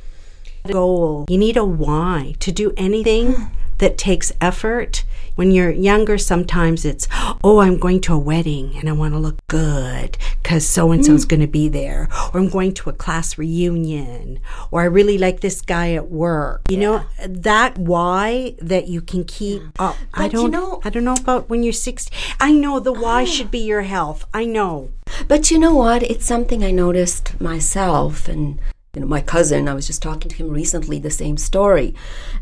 goal? 0.67 1.25
You 1.29 1.37
need 1.37 1.57
a 1.57 1.65
why 1.65 2.35
to 2.39 2.51
do 2.51 2.73
anything 2.77 3.49
that 3.77 3.97
takes 3.97 4.31
effort. 4.41 5.05
When 5.35 5.51
you're 5.51 5.71
younger, 5.71 6.17
sometimes 6.17 6.85
it's, 6.85 7.07
oh, 7.43 7.59
I'm 7.59 7.77
going 7.77 8.01
to 8.01 8.13
a 8.13 8.17
wedding 8.17 8.77
and 8.77 8.89
I 8.89 8.93
want 8.93 9.13
to 9.13 9.19
look 9.19 9.45
good 9.47 10.17
because 10.41 10.65
so 10.67 10.91
and 10.91 11.05
so's 11.05 11.25
mm. 11.25 11.29
going 11.29 11.39
to 11.41 11.47
be 11.47 11.67
there. 11.67 12.07
Or 12.33 12.39
I'm 12.39 12.49
going 12.49 12.73
to 12.75 12.89
a 12.89 12.93
class 12.93 13.37
reunion. 13.37 14.39
Or 14.71 14.81
I 14.81 14.85
really 14.85 15.17
like 15.17 15.41
this 15.41 15.61
guy 15.61 15.93
at 15.93 16.09
work. 16.09 16.61
You 16.69 16.77
know, 16.77 17.05
that 17.27 17.77
why 17.77 18.55
that 18.61 18.87
you 18.87 19.01
can 19.01 19.23
keep 19.23 19.61
up. 19.79 19.97
I 20.13 20.23
But 20.23 20.33
you 20.33 20.39
don't 20.39 20.51
know- 20.51 20.81
I 20.83 20.89
don't 20.89 21.03
know 21.03 21.15
about 21.19 21.49
when 21.49 21.63
you're 21.63 21.73
60. 21.73 22.15
I 22.39 22.51
know 22.51 22.79
the 22.79 22.93
why 22.93 23.23
ah. 23.23 23.25
should 23.25 23.51
be 23.51 23.59
your 23.59 23.83
health. 23.83 24.25
I 24.33 24.45
know. 24.45 24.89
But 25.27 25.51
you 25.51 25.59
know 25.59 25.75
what? 25.75 26.03
It's 26.03 26.25
something 26.25 26.63
I 26.63 26.71
noticed 26.71 27.39
myself 27.39 28.27
and 28.27 28.59
you 28.95 29.01
know, 29.01 29.07
my 29.07 29.21
cousin, 29.21 29.67
I 29.67 29.73
was 29.73 29.87
just 29.87 30.01
talking 30.01 30.29
to 30.29 30.35
him 30.37 30.49
recently, 30.49 30.99
the 30.99 31.11
same 31.11 31.37
story. 31.37 31.93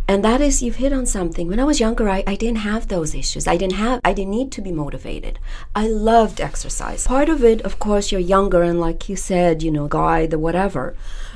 And 0.07 0.23
that 0.23 0.39
is 0.39 0.61
you've 0.61 0.75
hit 0.75 0.93
on 0.93 1.05
something. 1.05 1.47
When 1.47 1.59
I 1.59 1.63
was 1.63 1.79
younger, 1.79 2.07
I, 2.07 2.23
I 2.27 2.35
didn't 2.35 2.59
have 2.59 2.87
those 2.87 3.15
issues. 3.15 3.47
I 3.47 3.57
didn't 3.57 3.75
have 3.75 4.01
I 4.05 4.13
didn't 4.13 4.31
need 4.31 4.51
to 4.53 4.61
be 4.61 4.71
motivated. 4.71 5.39
I 5.75 5.87
loved 5.87 6.39
exercise. 6.39 7.07
Part 7.07 7.29
of 7.29 7.43
it, 7.43 7.61
of 7.61 7.79
course, 7.79 8.11
you're 8.11 8.21
younger 8.21 8.61
and 8.61 8.79
like 8.79 9.09
you 9.09 9.15
said, 9.15 9.63
you 9.63 9.71
know, 9.71 9.87
guy, 9.87 10.27
the 10.27 10.37
whatever. 10.37 10.95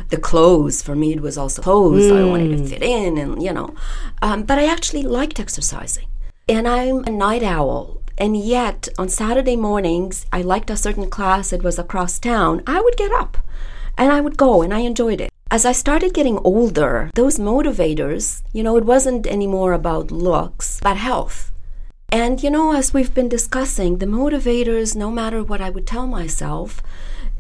The 0.10 0.18
clothes, 0.18 0.84
for 0.84 0.96
me 0.96 1.14
it 1.14 1.22
was 1.22 1.38
also 1.38 1.62
clothes. 1.62 2.12
I 2.12 2.24
wanted 2.24 2.58
to 2.58 2.68
fit 2.68 2.84
in 2.84 3.18
and 3.18 3.42
you 3.42 3.54
know. 3.54 3.74
Um, 4.22 4.44
but 4.44 4.60
I 4.60 4.66
actually 4.66 5.04
liked 5.04 5.40
exercising. 5.40 6.08
And 6.48 6.68
I'm 6.68 7.04
a 7.06 7.10
night 7.10 7.44
owl. 7.44 8.02
And 8.20 8.36
yet, 8.36 8.88
on 8.98 9.10
Saturday 9.10 9.56
mornings, 9.56 10.26
I 10.32 10.42
liked 10.42 10.72
a 10.72 10.78
certain 10.78 11.08
class, 11.08 11.54
it 11.54 11.62
was 11.62 11.78
across 11.78 12.18
town. 12.18 12.64
I 12.66 12.82
would 12.82 12.98
get 12.98 13.12
up 13.12 13.38
and 13.98 14.12
I 14.12 14.22
would 14.22 14.38
go, 14.38 14.62
and 14.62 14.74
I 14.74 14.80
enjoyed 14.80 15.22
it. 15.22 15.32
As 15.50 15.66
I 15.66 15.72
started 15.72 16.14
getting 16.14 16.40
older, 16.40 17.10
those 17.16 17.38
motivators, 17.38 18.44
you 18.54 18.64
know, 18.64 18.78
it 18.78 18.86
wasn't 18.86 19.26
anymore 19.26 19.74
about 19.74 20.12
looks, 20.12 20.80
but 20.82 20.98
health. 20.98 21.52
And, 22.10 22.42
you 22.42 22.50
know, 22.50 22.74
as 22.74 22.94
we've 22.94 23.14
been 23.14 23.30
discussing, 23.30 23.98
the 23.98 24.06
motivators, 24.06 24.96
no 24.96 25.12
matter 25.12 25.44
what 25.44 25.62
I 25.62 25.70
would 25.70 25.88
tell 25.88 26.08
myself, 26.08 26.82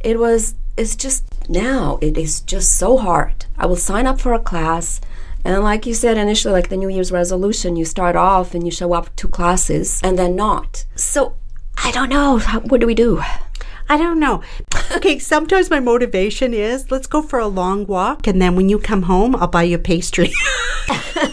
it 0.02 0.20
was, 0.20 0.56
it's 0.76 0.96
just 0.96 1.24
now, 1.50 2.00
it 2.02 2.18
is 2.18 2.42
just 2.42 2.76
so 2.76 2.98
hard. 2.98 3.46
I 3.58 3.66
will 3.66 3.76
sign 3.78 4.08
up 4.08 4.20
for 4.20 4.34
a 4.34 4.40
class. 4.40 5.00
And 5.46 5.64
like 5.64 5.86
you 5.86 5.94
said 5.94 6.18
initially, 6.18 6.54
like 6.54 6.70
the 6.70 6.78
New 6.78 6.90
Year's 6.90 7.12
resolution, 7.12 7.78
you 7.78 7.86
start 7.86 8.16
off 8.16 8.54
and 8.54 8.66
you 8.66 8.72
show 8.72 8.94
up 8.94 9.16
to 9.18 9.28
classes 9.28 10.02
and 10.04 10.20
then 10.20 10.36
not. 10.36 10.86
So 10.96 11.36
I 11.84 11.92
don't 11.92 12.10
know. 12.10 12.38
How, 12.38 12.60
what 12.60 12.82
do 12.82 12.88
we 12.88 12.96
do? 12.96 13.22
I 13.90 13.98
don't 13.98 14.20
know. 14.20 14.42
Okay, 14.92 15.20
sometimes 15.20 15.70
my 15.70 15.80
motivation 15.80 16.54
is 16.54 16.92
let's 16.92 17.08
go 17.08 17.22
for 17.22 17.40
a 17.40 17.48
long 17.48 17.86
walk 17.86 18.28
and 18.28 18.42
then 18.42 18.56
when 18.56 18.70
you 18.70 18.80
come 18.80 19.04
home, 19.04 19.36
I'll 19.36 19.48
buy 19.48 19.64
you 19.64 19.76
a 19.76 19.80
pastry. 19.80 20.34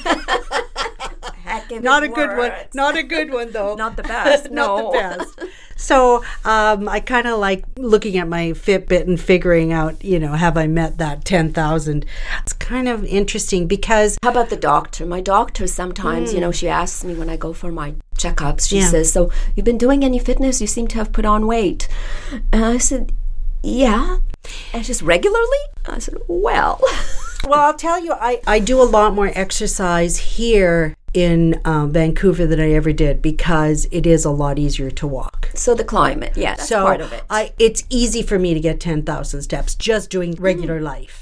Not 1.83 2.03
a 2.03 2.09
good 2.09 2.37
one. 2.37 2.53
Not 2.75 2.97
a 2.97 3.03
good 3.03 3.33
one 3.33 3.51
though. 3.53 3.75
Not 3.79 3.97
the 3.97 4.03
best, 4.03 4.51
Not 4.51 4.79
no. 4.79 4.93
the 4.93 4.99
best. 4.99 5.51
So 5.77 6.25
um, 6.45 6.89
I 6.89 7.01
kind 7.01 7.27
of 7.27 7.39
like 7.41 7.65
looking 7.77 8.17
at 8.17 8.29
my 8.29 8.51
Fitbit 8.53 9.03
and 9.09 9.21
figuring 9.21 9.73
out, 9.73 10.03
you 10.05 10.19
know, 10.21 10.33
have 10.33 10.57
I 10.57 10.67
met 10.69 10.99
that 10.99 11.25
10,000? 11.25 12.07
It's 12.43 12.53
kind 12.53 12.89
of 12.89 13.05
interesting 13.05 13.67
because 13.67 14.17
How 14.23 14.31
about 14.31 14.51
the 14.51 14.57
doctor? 14.57 15.05
My 15.05 15.21
doctor 15.21 15.67
sometimes, 15.67 16.33
you 16.33 16.41
know, 16.41 16.53
she 16.53 16.69
asks 16.69 17.03
me 17.05 17.15
when 17.15 17.29
I 17.29 17.37
go 17.37 17.53
for 17.53 17.73
my 17.73 17.95
checkups, 18.17 18.69
she 18.69 18.79
Yeah. 18.79 18.89
says, 18.89 19.13
So 19.13 19.31
you've 19.57 19.67
been 19.67 19.79
doing 19.79 20.05
any 20.05 20.19
fitness? 20.21 20.61
You 20.61 20.67
seem 20.69 20.87
to 20.89 20.97
have 20.99 21.13
put 21.13 21.25
on 21.25 21.47
weight. 21.47 21.89
And 22.53 22.65
I 22.65 22.79
said, 22.79 23.13
Yeah. 23.63 24.19
And 24.73 24.87
she's 24.87 25.03
regularly? 25.03 25.59
I 25.87 25.99
said, 25.99 26.19
Well. 26.29 26.81
Well, 27.47 27.61
I'll 27.61 27.75
tell 27.75 28.03
you, 28.03 28.15
I, 28.15 28.41
I 28.47 28.59
do 28.59 28.81
a 28.81 28.85
lot 28.89 29.13
more 29.13 29.31
exercise 29.35 30.17
here 30.17 30.97
in 31.15 31.61
um, 31.65 31.93
Vancouver 31.93 32.47
than 32.47 32.61
I 32.61 32.73
ever 32.73 32.93
did 32.93 33.23
because 33.23 33.87
it 33.91 34.07
is 34.07 34.25
a 34.25 34.31
lot 34.31 34.59
easier 34.59 34.91
to 34.91 35.07
walk. 35.07 35.51
so 35.55 35.75
the 35.75 35.85
climate, 35.85 36.37
yeah, 36.37 36.57
that's 36.57 36.69
so 36.69 36.83
part 36.83 37.01
of 37.01 37.13
it. 37.13 37.23
I, 37.31 37.53
it's 37.59 37.85
easy 37.89 38.23
for 38.23 38.39
me 38.39 38.53
to 38.55 38.61
get 38.61 38.81
10,000 38.81 39.43
steps 39.43 39.75
just 39.75 40.11
doing 40.11 40.33
regular 40.35 40.77
Mm-hmm. 40.77 40.85
life. 40.85 41.21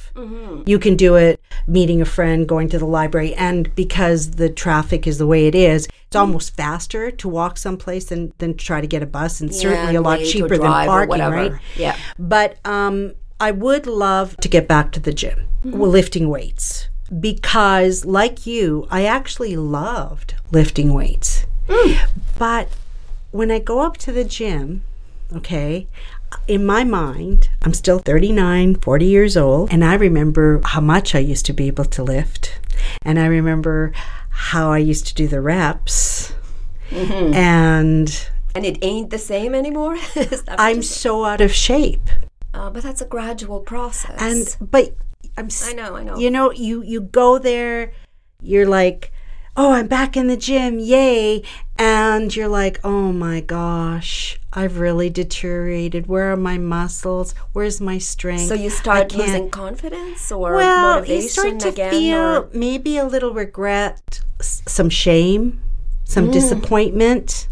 You 0.66 0.78
can 0.78 0.94
do 0.96 1.14
it 1.16 1.40
meeting 1.66 2.02
a 2.02 2.04
friend, 2.04 2.46
going 2.46 2.68
to 2.70 2.78
the 2.78 2.84
library, 2.86 3.34
and 3.34 3.74
because 3.74 4.32
the 4.32 4.50
traffic 4.50 5.06
is 5.06 5.16
the 5.18 5.26
way 5.26 5.46
it 5.46 5.54
is, 5.54 5.86
Mm-hmm. 5.86 5.96
it's 6.08 6.16
almost 6.16 6.54
faster 6.56 7.10
to 7.10 7.28
walk 7.28 7.56
someplace 7.56 8.06
than, 8.06 8.32
than 8.38 8.54
try 8.56 8.80
to 8.82 8.86
get 8.86 9.02
a 9.02 9.06
bus, 9.06 9.40
and 9.40 9.54
certainly 9.54 9.94
a 9.94 10.00
lot 10.02 10.20
cheaper 10.20 10.58
than 10.58 10.66
parking, 10.70 11.20
right? 11.20 11.52
Yeah. 11.76 11.96
But 12.18 12.58
um, 12.66 13.14
I 13.40 13.50
would 13.52 13.86
love 13.86 14.36
to 14.38 14.48
get 14.48 14.68
back 14.68 14.92
to 14.92 15.00
the 15.00 15.12
gym, 15.14 15.48
well, 15.64 15.90
lifting 15.90 16.28
weights, 16.28 16.88
because 17.20 18.04
like 18.04 18.46
you, 18.46 18.86
I 18.90 19.04
actually 19.04 19.56
loved 19.56 20.34
lifting 20.50 20.92
weights. 20.94 21.46
But 22.38 22.68
when 23.30 23.50
I 23.50 23.58
go 23.58 23.80
up 23.80 23.96
to 23.98 24.12
the 24.12 24.24
gym, 24.24 24.82
okay, 25.34 25.86
in 26.48 26.64
my 26.66 26.84
mind, 26.84 27.48
I'm 27.62 27.74
still 27.74 27.98
39, 27.98 28.76
40 28.76 29.04
years 29.06 29.36
old, 29.36 29.72
and 29.72 29.84
I 29.84 29.94
remember 29.94 30.60
how 30.64 30.80
much 30.80 31.14
I 31.14 31.18
used 31.18 31.46
to 31.46 31.52
be 31.52 31.66
able 31.66 31.84
to 31.86 32.02
lift. 32.02 32.58
And 33.02 33.18
I 33.18 33.26
remember 33.26 33.92
how 34.28 34.70
I 34.70 34.78
used 34.78 35.06
to 35.08 35.14
do 35.14 35.28
the 35.28 35.40
reps. 35.40 36.32
And 36.90 38.28
and 38.54 38.66
it 38.66 38.78
ain't 38.82 39.08
the 39.10 39.18
same 39.18 39.54
anymore? 39.54 39.94
Is 40.14 40.42
that 40.42 40.58
what 40.58 40.60
I'm 40.60 40.82
so 40.82 41.24
out 41.24 41.40
of 41.40 41.52
shape. 41.52 42.08
uh, 42.52 42.68
but 42.68 42.82
that's 42.82 43.00
a 43.00 43.06
gradual 43.06 43.60
process. 43.60 44.20
And 44.20 44.70
but 44.70 44.94
I'm 45.36 45.48
I 45.64 45.72
know, 45.72 45.96
I 45.96 46.02
know. 46.04 46.16
you 46.18 46.30
know 46.30 46.52
you 46.52 46.82
you 46.82 47.00
go 47.00 47.38
there 47.38 47.92
you're 48.42 48.66
like 48.66 49.12
oh 49.56 49.72
i'm 49.72 49.86
back 49.86 50.16
in 50.16 50.26
the 50.26 50.36
gym 50.36 50.78
yay 50.78 51.42
and 51.78 52.34
you're 52.34 52.48
like 52.48 52.80
oh 52.84 53.12
my 53.12 53.40
gosh 53.40 54.38
i've 54.52 54.78
really 54.78 55.08
deteriorated 55.10 56.06
where 56.06 56.32
are 56.32 56.36
my 56.36 56.58
muscles 56.58 57.34
where's 57.52 57.80
my 57.80 57.98
strength 57.98 58.48
so 58.48 58.54
you 58.54 58.68
start 58.70 59.14
losing 59.14 59.48
confidence 59.50 60.30
or 60.32 60.54
well 60.56 60.96
motivation 61.00 61.22
you 61.22 61.28
start 61.28 61.60
to 61.60 61.68
again? 61.68 61.90
feel 61.90 62.18
or- 62.18 62.48
maybe 62.52 62.96
a 62.98 63.04
little 63.06 63.32
regret 63.32 64.20
s- 64.40 64.62
some 64.66 64.88
shame 64.90 65.60
some 66.04 66.28
Mm. 66.28 66.32
disappointment 66.32 67.48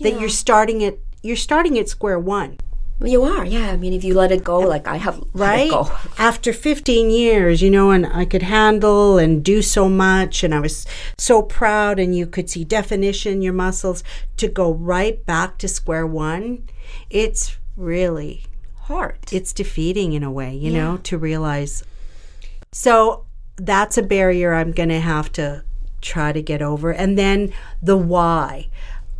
that 0.00 0.12
Yeah. 0.14 0.18
you're 0.20 0.28
starting 0.28 0.82
at 0.84 0.98
you're 1.22 1.36
starting 1.36 1.78
at 1.78 1.88
square 1.88 2.18
one 2.18 2.56
You 3.00 3.22
are, 3.22 3.44
yeah. 3.44 3.70
I 3.70 3.76
mean, 3.76 3.92
if 3.92 4.02
you 4.02 4.14
let 4.14 4.32
it 4.32 4.42
go, 4.42 4.58
like 4.58 4.88
I 4.88 4.96
have 4.96 5.22
let 5.32 5.70
right? 5.70 5.88
after 6.18 6.52
15 6.52 7.10
years 7.10 7.62
you 7.62 7.70
know 7.70 7.90
and 7.92 8.04
i 8.06 8.24
could 8.24 8.42
handle 8.42 9.18
and 9.18 9.44
do 9.44 9.62
so 9.62 9.88
much 9.88 10.42
and 10.42 10.52
i 10.52 10.58
was 10.58 10.84
so 11.16 11.42
proud 11.42 12.00
and 12.00 12.16
you 12.16 12.26
could 12.26 12.50
see 12.50 12.64
definition 12.64 13.34
in 13.34 13.42
your 13.42 13.52
muscles 13.52 14.02
to 14.36 14.48
go 14.48 14.72
right 14.72 15.24
back 15.24 15.58
to 15.58 15.68
square 15.68 16.06
one 16.06 16.64
it's 17.08 17.56
really 17.76 18.44
Hard. 18.80 19.18
it's 19.30 19.52
defeating 19.52 20.12
in 20.12 20.24
a 20.24 20.30
way 20.30 20.54
you 20.54 20.72
know 20.72 20.96
to 21.04 21.16
realize. 21.18 21.84
So 22.72 23.26
that's 23.56 23.96
a 23.96 24.02
barrier 24.02 24.54
i'm 24.54 24.72
going 24.72 24.88
to 24.88 25.00
have 25.00 25.30
to 25.32 25.62
try 26.00 26.32
to 26.32 26.42
get 26.42 26.62
over. 26.62 26.92
And 26.92 27.18
then 27.18 27.52
the 27.82 27.96
why. 27.96 28.68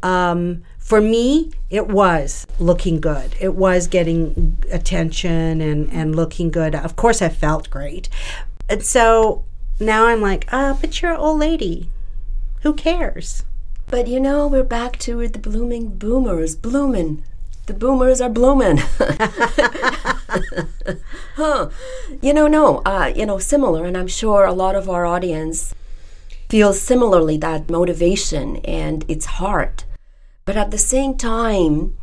Um, 0.03 0.62
for 0.88 1.01
me 1.01 1.51
it 1.68 1.87
was 1.87 2.46
looking 2.59 2.98
good 2.98 3.35
it 3.38 3.55
was 3.55 3.87
getting 3.87 4.57
attention 4.70 5.61
and, 5.61 5.92
and 5.92 6.16
looking 6.16 6.51
good 6.51 6.74
of 6.74 6.96
course 6.96 7.20
i 7.20 7.29
felt 7.29 7.68
great 7.68 8.09
and 8.70 8.83
so 8.83 9.44
now 9.79 10.07
i'm 10.07 10.22
like 10.22 10.46
ah 10.51 10.77
but 10.81 11.01
you're 11.03 11.12
an 11.12 11.18
old 11.18 11.38
lady 11.38 11.88
who 12.62 12.72
cares 12.72 13.44
But 13.90 14.07
you 14.07 14.20
know, 14.20 14.46
we're 14.46 14.64
back 14.64 14.98
to 15.07 15.27
the 15.29 15.38
blooming 15.38 15.96
boomers. 15.96 16.55
Bloomin'. 16.57 17.22
The 17.66 17.72
boomers 17.72 18.20
are 18.20 18.29
bloomin'. 18.29 18.79
huh. 21.37 21.70
You 22.20 22.35
know, 22.35 22.46
no, 22.46 22.83
uh, 22.85 23.11
you 23.16 23.24
know, 23.24 23.38
similar, 23.38 23.87
and 23.87 23.96
I'm 23.96 24.07
sure 24.20 24.44
a 24.44 24.53
lot 24.53 24.74
of 24.74 24.90
our 24.90 25.07
audience 25.07 25.74
feels 26.51 26.81
similarly 26.81 27.38
that 27.38 27.70
motivation 27.70 28.57
and 28.64 29.05
it's 29.09 29.27
hard. 29.40 29.85
But 30.48 30.56
at 30.56 30.70
the 30.70 30.78
same 30.78 31.18
time, 31.18 31.94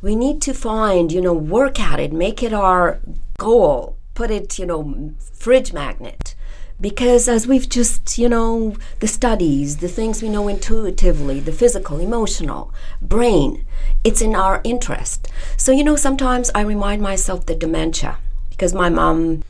we 0.00 0.16
need 0.16 0.40
to 0.40 0.54
find, 0.54 1.12
you 1.12 1.20
know, 1.20 1.34
work 1.34 1.78
at 1.78 2.00
it, 2.00 2.10
make 2.10 2.42
it 2.42 2.54
our 2.54 3.00
goal, 3.36 3.98
put 4.14 4.30
it, 4.30 4.58
you 4.58 4.64
know, 4.64 5.12
fridge 5.34 5.74
magnet. 5.74 6.34
Because 6.80 7.28
as 7.28 7.46
we've 7.46 7.68
just, 7.68 8.16
you 8.16 8.30
know, 8.30 8.76
the 9.00 9.06
studies, 9.06 9.76
the 9.76 9.88
things 9.88 10.22
we 10.22 10.30
know 10.30 10.48
intuitively, 10.48 11.38
the 11.38 11.52
physical, 11.52 12.00
emotional, 12.00 12.72
brain, 13.02 13.66
it's 14.04 14.22
in 14.22 14.34
our 14.34 14.62
interest. 14.64 15.28
So, 15.58 15.70
you 15.70 15.84
know, 15.84 15.96
sometimes 15.96 16.50
I 16.54 16.62
remind 16.62 17.02
myself 17.02 17.44
the 17.44 17.54
dementia 17.54 18.16
because 18.48 18.72
my 18.72 18.88
mom, 18.88 19.42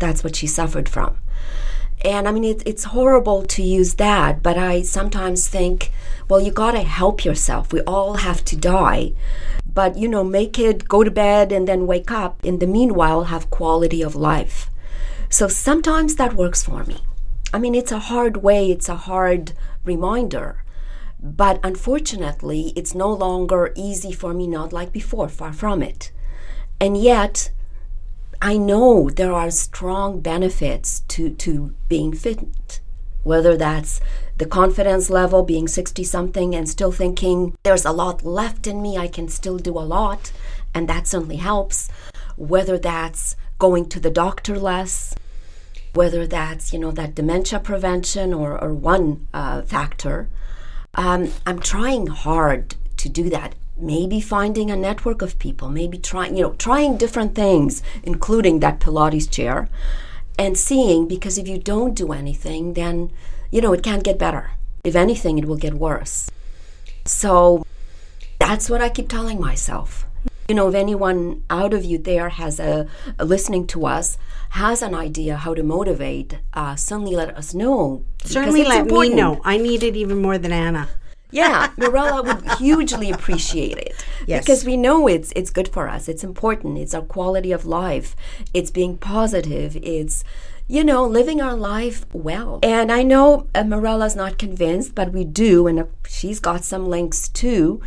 that's 0.00 0.24
what 0.24 0.36
she 0.36 0.46
suffered 0.46 0.88
from. 0.88 1.18
And 2.04 2.28
I 2.28 2.32
mean, 2.32 2.44
it, 2.44 2.62
it's 2.64 2.84
horrible 2.84 3.42
to 3.42 3.62
use 3.62 3.94
that, 3.94 4.42
but 4.42 4.56
I 4.56 4.82
sometimes 4.82 5.48
think, 5.48 5.90
well, 6.28 6.40
you 6.40 6.52
got 6.52 6.72
to 6.72 6.82
help 6.82 7.24
yourself. 7.24 7.72
We 7.72 7.80
all 7.82 8.14
have 8.14 8.44
to 8.46 8.56
die. 8.56 9.12
But, 9.66 9.96
you 9.96 10.08
know, 10.08 10.24
make 10.24 10.58
it 10.58 10.88
go 10.88 11.02
to 11.02 11.10
bed 11.10 11.52
and 11.52 11.66
then 11.66 11.86
wake 11.86 12.10
up. 12.10 12.44
In 12.44 12.58
the 12.58 12.66
meanwhile, 12.66 13.24
have 13.24 13.50
quality 13.50 14.02
of 14.02 14.14
life. 14.14 14.70
So 15.28 15.48
sometimes 15.48 16.16
that 16.16 16.34
works 16.34 16.62
for 16.62 16.84
me. 16.84 16.98
I 17.52 17.58
mean, 17.58 17.74
it's 17.74 17.92
a 17.92 17.98
hard 17.98 18.38
way, 18.38 18.70
it's 18.70 18.88
a 18.88 18.96
hard 18.96 19.52
reminder. 19.84 20.64
But 21.20 21.58
unfortunately, 21.64 22.72
it's 22.76 22.94
no 22.94 23.12
longer 23.12 23.72
easy 23.74 24.12
for 24.12 24.32
me, 24.32 24.46
not 24.46 24.72
like 24.72 24.92
before, 24.92 25.28
far 25.28 25.52
from 25.52 25.82
it. 25.82 26.12
And 26.80 26.96
yet, 26.96 27.50
I 28.40 28.56
know 28.56 29.10
there 29.10 29.32
are 29.32 29.50
strong 29.50 30.20
benefits 30.20 31.00
to, 31.08 31.30
to 31.30 31.74
being 31.88 32.12
fit, 32.12 32.80
whether 33.24 33.56
that's 33.56 34.00
the 34.36 34.46
confidence 34.46 35.10
level, 35.10 35.42
being 35.42 35.66
60 35.66 36.04
something 36.04 36.54
and 36.54 36.68
still 36.68 36.92
thinking 36.92 37.56
there's 37.64 37.84
a 37.84 37.90
lot 37.90 38.24
left 38.24 38.68
in 38.68 38.80
me, 38.80 38.96
I 38.96 39.08
can 39.08 39.28
still 39.28 39.58
do 39.58 39.76
a 39.76 39.80
lot, 39.80 40.30
and 40.72 40.88
that 40.88 41.08
certainly 41.08 41.36
helps, 41.36 41.88
whether 42.36 42.78
that's 42.78 43.34
going 43.58 43.88
to 43.88 43.98
the 43.98 44.10
doctor 44.10 44.56
less, 44.56 45.16
whether 45.94 46.24
that's, 46.24 46.72
you 46.72 46.78
know, 46.78 46.92
that 46.92 47.16
dementia 47.16 47.58
prevention 47.58 48.32
or, 48.32 48.56
or 48.62 48.72
one 48.72 49.26
uh, 49.34 49.62
factor. 49.62 50.28
Um, 50.94 51.32
I'm 51.44 51.58
trying 51.58 52.06
hard 52.06 52.76
to 52.98 53.08
do 53.08 53.28
that 53.30 53.54
maybe 53.80 54.20
finding 54.20 54.70
a 54.70 54.76
network 54.76 55.22
of 55.22 55.38
people, 55.38 55.68
maybe 55.68 55.98
trying, 55.98 56.36
you 56.36 56.42
know, 56.42 56.52
trying 56.54 56.96
different 56.96 57.34
things, 57.34 57.82
including 58.02 58.60
that 58.60 58.80
Pilates 58.80 59.30
chair, 59.30 59.68
and 60.38 60.56
seeing 60.56 61.08
because 61.08 61.38
if 61.38 61.48
you 61.48 61.58
don't 61.58 61.94
do 61.94 62.12
anything, 62.12 62.74
then, 62.74 63.10
you 63.50 63.60
know, 63.60 63.72
it 63.72 63.82
can't 63.82 64.04
get 64.04 64.18
better. 64.18 64.52
If 64.84 64.94
anything, 64.94 65.38
it 65.38 65.46
will 65.46 65.56
get 65.56 65.74
worse. 65.74 66.30
So 67.04 67.64
that's 68.38 68.70
what 68.70 68.80
I 68.80 68.88
keep 68.88 69.08
telling 69.08 69.40
myself. 69.40 70.06
You 70.48 70.54
know, 70.54 70.68
if 70.68 70.74
anyone 70.74 71.42
out 71.50 71.74
of 71.74 71.84
you 71.84 71.98
there 71.98 72.30
has 72.30 72.58
a, 72.58 72.86
a 73.18 73.24
listening 73.24 73.66
to 73.68 73.84
us 73.84 74.16
has 74.50 74.80
an 74.80 74.94
idea 74.94 75.36
how 75.36 75.52
to 75.54 75.62
motivate, 75.62 76.38
uh, 76.54 76.74
certainly 76.74 77.14
let 77.14 77.36
us 77.36 77.52
know. 77.52 78.04
Certainly 78.24 78.64
let 78.64 78.80
important. 78.82 79.14
me 79.14 79.20
know. 79.20 79.40
I 79.44 79.58
need 79.58 79.82
it 79.82 79.94
even 79.94 80.22
more 80.22 80.38
than 80.38 80.52
Anna. 80.52 80.88
Yeah, 81.30 81.72
Mirella 81.76 82.22
would 82.22 82.58
hugely 82.58 83.10
appreciate 83.10 83.76
it 83.76 84.04
yes. 84.26 84.44
because 84.44 84.64
we 84.64 84.76
know 84.76 85.06
it's 85.06 85.32
it's 85.36 85.50
good 85.50 85.68
for 85.68 85.88
us. 85.88 86.08
It's 86.08 86.24
important. 86.24 86.78
It's 86.78 86.94
our 86.94 87.02
quality 87.02 87.52
of 87.52 87.66
life. 87.66 88.16
It's 88.54 88.70
being 88.70 88.96
positive. 88.96 89.76
It's 89.82 90.24
you 90.66 90.82
know 90.82 91.04
living 91.04 91.40
our 91.40 91.54
life 91.54 92.06
well. 92.14 92.60
And 92.62 92.90
I 92.90 93.02
know 93.02 93.46
uh, 93.54 93.64
Mirella's 93.64 94.16
not 94.16 94.38
convinced, 94.38 94.94
but 94.94 95.12
we 95.12 95.24
do, 95.24 95.66
and 95.66 95.80
uh, 95.80 95.84
she's 96.06 96.40
got 96.40 96.64
some 96.64 96.88
links 96.88 97.28
too. 97.28 97.82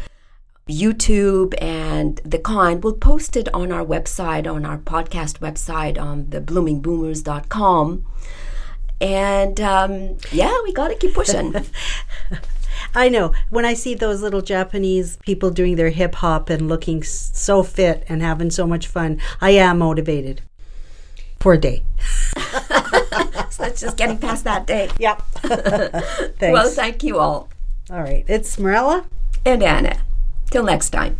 YouTube 0.67 1.55
and 1.61 2.21
the 2.23 2.37
kind. 2.37 2.83
We'll 2.83 2.93
post 2.93 3.35
it 3.35 3.51
on 3.53 3.71
our 3.71 3.83
website, 3.83 4.51
on 4.51 4.65
our 4.65 4.77
podcast 4.77 5.39
website, 5.39 5.99
on 5.99 6.29
the 6.29 6.39
bloomingboomers.com. 6.39 8.05
And 9.01 9.59
um, 9.59 10.17
yeah, 10.31 10.55
we 10.63 10.71
got 10.71 10.89
to 10.89 10.95
keep 10.95 11.15
pushing. 11.15 11.55
I 12.93 13.09
know. 13.09 13.33
When 13.49 13.65
I 13.65 13.73
see 13.73 13.95
those 13.95 14.21
little 14.21 14.41
Japanese 14.41 15.17
people 15.17 15.49
doing 15.49 15.75
their 15.75 15.89
hip 15.89 16.15
hop 16.15 16.49
and 16.49 16.67
looking 16.67 17.03
so 17.03 17.63
fit 17.63 18.03
and 18.07 18.21
having 18.21 18.51
so 18.51 18.67
much 18.67 18.87
fun, 18.87 19.19
I 19.39 19.51
am 19.51 19.79
motivated 19.79 20.41
for 21.39 21.53
a 21.53 21.57
day. 21.57 21.83
so 23.49 23.63
it's 23.63 23.81
just 23.81 23.97
getting 23.97 24.17
past 24.17 24.43
that 24.43 24.67
day. 24.67 24.89
Yep. 24.99 25.23
well, 26.41 26.69
thank 26.69 27.03
you 27.03 27.17
all. 27.17 27.49
All 27.89 27.99
right. 28.01 28.23
It's 28.27 28.59
Mirella 28.59 29.05
and 29.45 29.63
Anna. 29.63 29.97
Till 30.51 30.63
next 30.63 30.91
time. 30.91 31.19